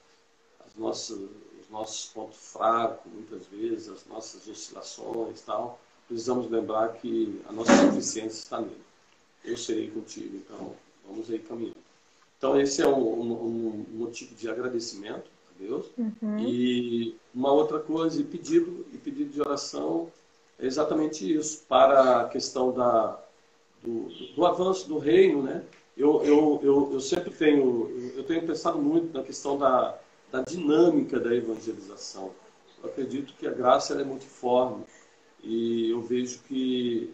[0.65, 1.19] as nossas,
[1.75, 7.75] os nossos pontos fracos, muitas vezes, as nossas oscilações tal, precisamos lembrar que a nossa
[7.89, 8.83] suficiência está nele.
[9.43, 10.73] Eu serei contigo, então
[11.07, 11.77] vamos aí caminhando.
[12.37, 15.87] Então, esse é um, um, um motivo de agradecimento Deus.
[15.97, 16.39] Uhum.
[16.39, 20.11] E uma outra coisa, e pedido, e pedido de oração
[20.59, 23.19] é exatamente isso, para a questão da,
[23.83, 25.63] do, do avanço do reino, né?
[25.97, 29.97] Eu, eu, eu, eu sempre tenho, eu tenho pensado muito na questão da,
[30.31, 32.31] da dinâmica da evangelização.
[32.83, 34.83] Eu acredito que a graça é multiforme
[35.43, 37.13] e eu vejo que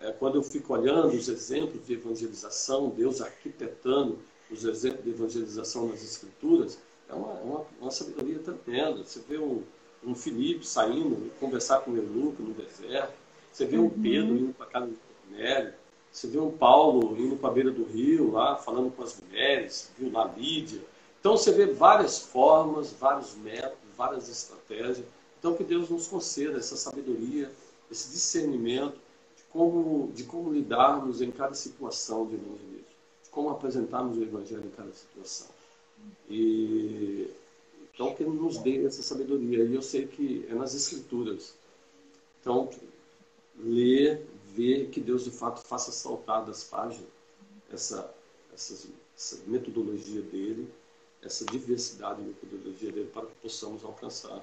[0.00, 4.18] é, quando eu fico olhando os exemplos de evangelização, Deus arquitetando
[4.50, 6.78] os exemplos de evangelização nas Escrituras,
[7.08, 9.02] é uma, uma, uma sabedoria tremenda.
[9.02, 9.62] Você vê um,
[10.04, 13.14] um Filipe saindo, conversar com o eunuco no deserto.
[13.52, 14.02] Você vê um uhum.
[14.02, 14.98] Pedro indo para a casa do
[15.28, 15.74] Cornélio.
[16.12, 19.92] Você vê um Paulo indo para a beira do rio, lá, falando com as mulheres.
[19.98, 20.80] Viu lá Lídia.
[21.28, 25.04] Então você vê várias formas, vários métodos, várias estratégias.
[25.38, 27.52] Então que Deus nos conceda essa sabedoria,
[27.90, 28.94] esse discernimento
[29.36, 32.86] de como, de como lidarmos em cada situação de evangelismo,
[33.24, 35.48] de como apresentarmos o evangelho em cada situação.
[36.30, 37.30] E
[37.92, 39.64] Então, que Ele nos dê essa sabedoria.
[39.64, 41.52] E eu sei que é nas Escrituras.
[42.40, 42.70] Então,
[43.54, 47.06] ler, ver que Deus de fato faça saltar das páginas
[47.70, 48.14] essa,
[48.54, 50.66] essa, essa metodologia dele,
[51.22, 54.40] essa diversidade de metodologia dele, para que possamos alcançar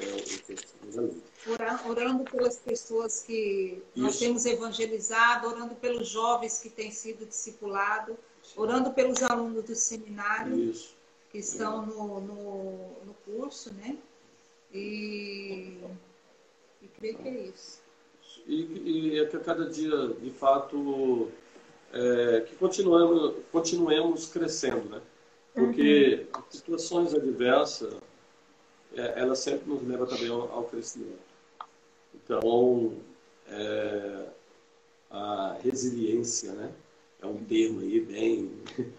[0.00, 4.04] é, o que orando, orando pelas pessoas que Isso.
[4.04, 8.16] nós temos evangelizado, orando pelos jovens que têm sido discipulados,
[8.56, 10.56] orando pelos alunos do seminário.
[10.58, 11.02] Isso
[11.32, 12.72] que estão no, no,
[13.06, 13.96] no curso, né?
[14.70, 15.78] E,
[16.82, 17.80] e creio que é isso.
[18.46, 21.30] E, e é que a cada dia, de fato,
[21.90, 25.00] é, que continuemos, continuemos crescendo, né?
[25.54, 26.42] Porque uhum.
[26.50, 27.94] situações adversas,
[28.94, 31.18] é, ela sempre nos leva também ao, ao crescimento.
[32.14, 32.92] Então,
[33.48, 34.26] é,
[35.10, 36.72] a resiliência, né?
[37.20, 38.50] É um termo aí bem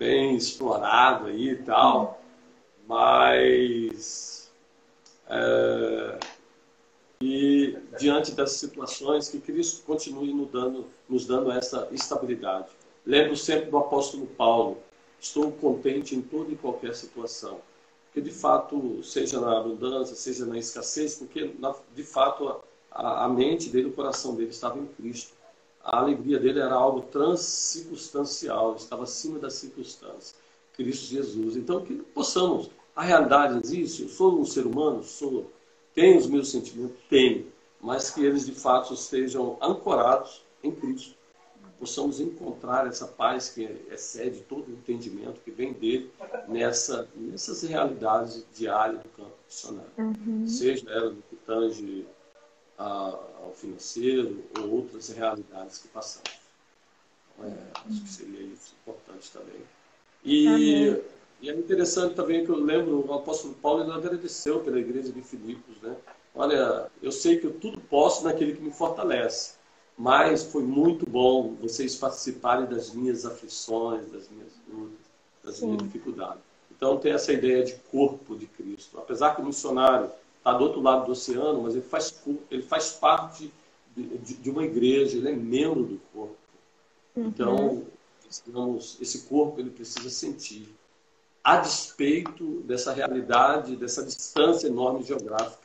[0.00, 2.22] bem explorado aí e tal,
[2.88, 4.50] mas
[5.28, 6.18] é,
[7.20, 12.68] e diante das situações que Cristo continue nos dando, nos dando essa estabilidade.
[13.04, 14.78] Lembro sempre do apóstolo Paulo,
[15.20, 17.60] estou contente em toda e qualquer situação,
[18.06, 21.54] porque de fato, seja na abundância, seja na escassez, porque
[21.94, 22.60] de fato
[22.90, 25.32] a, a mente dele, o coração dele estava em Cristo
[25.82, 30.36] a alegria dele era algo transcircunstancial, estava acima da circunstância.
[30.74, 31.56] Cristo Jesus.
[31.56, 32.70] Então, que possamos.
[32.94, 35.50] A realidade existe, eu sou um ser humano, sou,
[35.94, 37.46] tenho os meus sentimentos, tenho,
[37.80, 41.14] mas que eles de fato estejam ancorados em Cristo.
[41.80, 46.12] Possamos encontrar essa paz que excede todo o entendimento que vem dele
[46.46, 49.90] nessa, nessas realidades diárias do campo missionário.
[49.96, 50.46] Uhum.
[50.46, 52.06] Seja ela no que tange
[52.76, 56.30] ao financeiro ou outras realidades que passamos.
[57.34, 57.56] Então, é,
[57.88, 59.62] acho que seria isso importante também.
[60.24, 60.94] E,
[61.40, 65.22] e, é interessante também que eu lembro, o apóstolo Paulo ele agradeceu pela igreja de
[65.22, 65.96] Filipos, né?
[66.34, 69.54] Olha, eu sei que eu tudo posso naquele que me fortalece,
[70.00, 75.06] mas foi muito bom vocês participarem das minhas aflições, das minhas lutas,
[75.44, 75.66] das Sim.
[75.66, 76.42] minhas dificuldades.
[76.74, 78.96] Então tem essa ideia de corpo de Cristo.
[78.96, 82.18] Apesar que o missionário está do outro lado do oceano, mas ele faz,
[82.50, 83.52] ele faz parte
[83.94, 86.36] de, de, de uma igreja, ele é membro do corpo.
[87.14, 87.26] Uhum.
[87.26, 87.82] Então,
[88.24, 90.74] esse corpo ele precisa sentir,
[91.44, 95.59] a despeito dessa realidade, dessa distância enorme geográfica,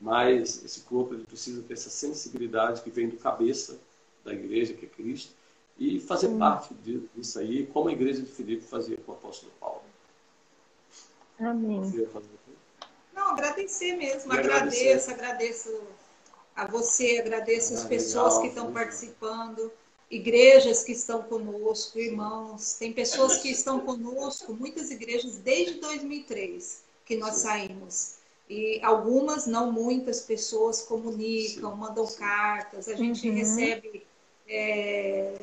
[0.00, 3.78] mas esse corpo ele precisa ter essa sensibilidade que vem do cabeça
[4.24, 5.32] da igreja, que é Cristo,
[5.78, 6.74] e fazer parte
[7.14, 9.82] disso aí, como a igreja de Filipe fazia com o apóstolo Paulo.
[11.38, 11.80] Amém.
[13.14, 14.32] Não, agradecer mesmo.
[14.32, 15.80] Agradeço, agradeço
[16.54, 19.72] a você, agradeço as ah, pessoas legal, que estão participando,
[20.10, 22.74] igrejas que estão conosco, irmãos.
[22.74, 28.17] Tem pessoas que estão conosco, muitas igrejas, desde 2003 que nós saímos.
[28.48, 33.34] E algumas, não muitas pessoas comunicam, mandam cartas, a gente uhum.
[33.34, 34.06] recebe.
[34.48, 35.34] É,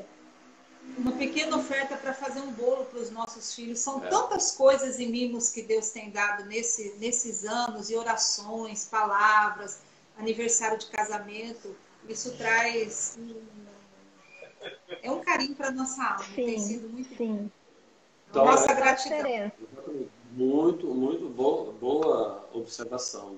[0.97, 3.79] uma pequena oferta para fazer um bolo para os nossos filhos.
[3.79, 4.07] São é.
[4.07, 9.79] tantas coisas e mimos que Deus tem dado nesse, nesses anos, e orações, palavras,
[10.17, 11.75] aniversário de casamento.
[12.07, 13.65] Isso traz um,
[15.01, 16.23] é um carinho para nossa alma.
[16.23, 17.51] Sim, tem sido muito sim.
[18.29, 19.51] Então, nossa é, gratidão.
[20.35, 23.37] Muito, muito boa, boa observação.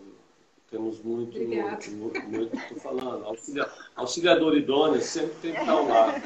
[0.72, 5.88] Temos muito, muito, muito, muito, estou falando, auxilia, auxiliador idôneo sempre tem que estar ao
[5.88, 6.24] lado.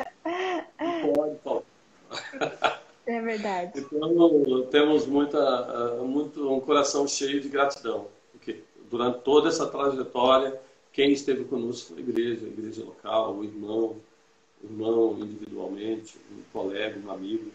[0.80, 2.82] Não pode faltar.
[3.06, 3.72] É verdade.
[3.76, 10.58] Então, temos muita, ah, muito, um coração cheio de gratidão, porque durante toda essa trajetória,
[10.94, 13.98] quem esteve conosco foi a igreja, a igreja local, o irmão,
[14.64, 17.52] o irmão individualmente, um colega, um amigo,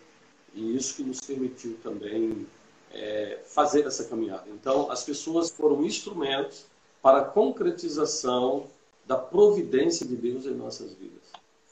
[0.55, 2.47] e isso que nos permitiu também
[2.97, 4.45] é, fazer essa caminhada.
[4.49, 6.67] Então, as pessoas foram instrumentos
[7.03, 8.67] para a concretização
[9.07, 11.23] da providência de Deus em nossas vidas.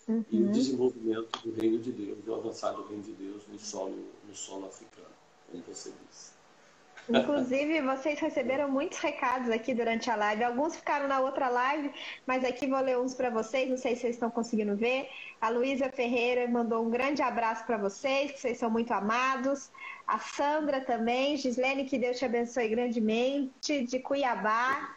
[0.06, 0.24] Uhum.
[0.30, 3.96] E o desenvolvimento do reino de Deus, do avançar do reino de Deus no solo,
[4.28, 5.08] no solo africano,
[5.50, 6.33] como você disse.
[7.08, 10.44] Inclusive, vocês receberam muitos recados aqui durante a live.
[10.44, 11.92] Alguns ficaram na outra live,
[12.26, 13.68] mas aqui vou ler uns para vocês.
[13.68, 15.08] Não sei se vocês estão conseguindo ver.
[15.40, 19.70] A Luísa Ferreira mandou um grande abraço para vocês, que vocês são muito amados.
[20.06, 21.36] A Sandra também.
[21.36, 23.84] Gislene, que Deus te abençoe grandemente.
[23.84, 24.96] De Cuiabá.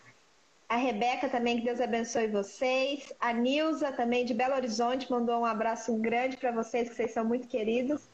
[0.69, 3.13] A Rebeca também, que Deus abençoe vocês.
[3.21, 7.23] A Nilza também, de Belo Horizonte, mandou um abraço grande para vocês, que vocês são
[7.23, 8.09] muito queridos.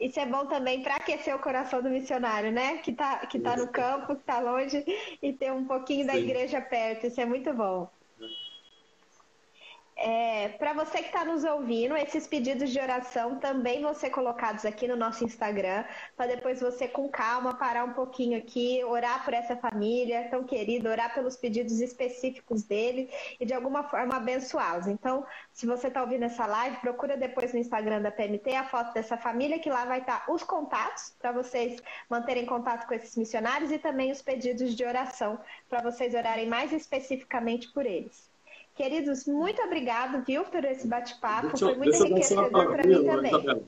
[0.00, 2.78] Isso é bom também para aquecer o coração do missionário, né?
[2.78, 4.82] Que está que tá no campo, que está longe,
[5.22, 6.20] e ter um pouquinho da Sim.
[6.20, 7.06] igreja perto.
[7.06, 7.88] Isso é muito bom.
[10.02, 14.64] É, para você que está nos ouvindo, esses pedidos de oração também vão ser colocados
[14.64, 15.84] aqui no nosso Instagram,
[16.16, 20.88] para depois você, com calma, parar um pouquinho aqui, orar por essa família tão querida,
[20.88, 24.86] orar pelos pedidos específicos dele e de alguma forma abençoá-los.
[24.86, 28.94] Então, se você está ouvindo essa live, procura depois no Instagram da PMT a foto
[28.94, 31.78] dessa família, que lá vai estar tá os contatos para vocês
[32.08, 36.72] manterem contato com esses missionários e também os pedidos de oração para vocês orarem mais
[36.72, 38.29] especificamente por eles.
[38.80, 41.54] Queridos, muito obrigado, viu, por esse bate-papo.
[41.54, 43.30] Foi muito enriquecedor para mim também.
[43.30, 43.62] Isabela.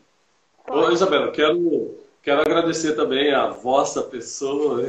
[0.66, 4.84] Ô, Isabela, quero, quero agradecer também a vossa pessoa.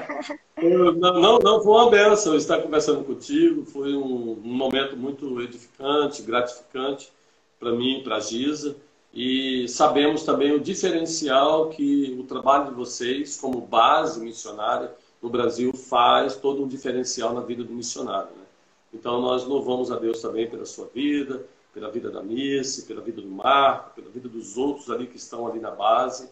[0.96, 3.66] não, não, não foi uma benção estar conversando contigo.
[3.66, 7.12] Foi um, um momento muito edificante, gratificante
[7.60, 8.74] para mim, para a Giza.
[9.12, 14.90] E sabemos também o diferencial que o trabalho de vocês, como base missionária
[15.20, 18.37] no Brasil, faz todo um diferencial na vida do missionário.
[18.92, 23.20] Então nós louvamos a Deus também pela sua vida, pela vida da Missy, pela vida
[23.20, 26.28] do Marco, pela vida dos outros ali que estão ali na base,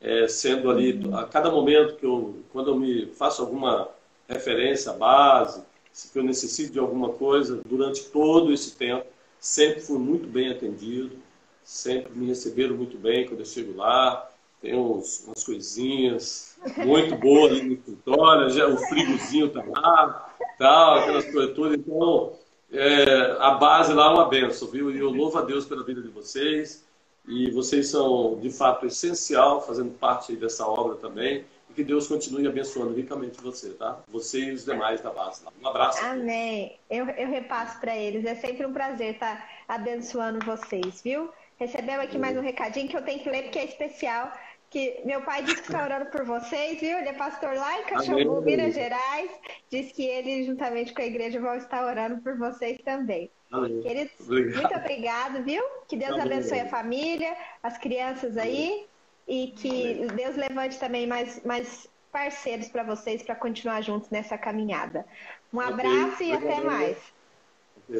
[0.00, 3.88] é, sendo ali a cada momento que eu, quando eu me faço alguma
[4.28, 5.62] referência à base,
[5.92, 9.06] se eu necessito de alguma coisa, durante todo esse tempo,
[9.40, 11.16] sempre fui muito bem atendido,
[11.64, 14.30] sempre me receberam muito bem quando eu chego lá,
[14.60, 20.27] tem uns, umas coisinhas muito boas ali no escritório, já, o frigozinho está lá,
[20.58, 21.78] tal, aquelas coisas todas.
[21.78, 22.32] Então,
[22.72, 24.90] é, a base lá é uma benção, viu?
[24.90, 26.84] E eu louvo a Deus pela vida de vocês.
[27.26, 31.44] E vocês são, de fato, essencial, fazendo parte dessa obra também.
[31.70, 34.00] E que Deus continue abençoando ricamente você, tá?
[34.08, 35.44] Você e os demais da base.
[35.44, 35.52] Lá.
[35.62, 36.02] Um abraço.
[36.04, 36.76] Amém.
[36.88, 38.24] Eu, eu repasso para eles.
[38.24, 41.30] É sempre um prazer estar abençoando vocês, viu?
[41.58, 44.32] Recebemos aqui mais um recadinho que eu tenho que ler porque é especial
[44.70, 46.98] que meu pai disse que está orando por vocês, viu?
[46.98, 49.30] Ele é pastor lá em Caxambu, Minas Gerais.
[49.70, 53.30] Diz que ele, juntamente com a igreja, vão estar orando por vocês também.
[53.50, 53.80] Amém.
[53.80, 54.60] Queridos, Obrigado.
[54.60, 55.62] muito obrigado, viu?
[55.88, 56.24] Que Deus Amém.
[56.24, 58.86] abençoe a família, as crianças aí.
[59.26, 60.06] E que Amém.
[60.08, 65.04] Deus levante também mais, mais parceiros para vocês para continuar juntos nessa caminhada.
[65.52, 66.98] Um abraço e até mais.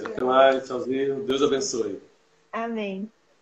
[0.05, 1.23] Até mais, tchauzinho.
[1.25, 2.01] Deus abençoe.
[2.53, 3.11] Amém.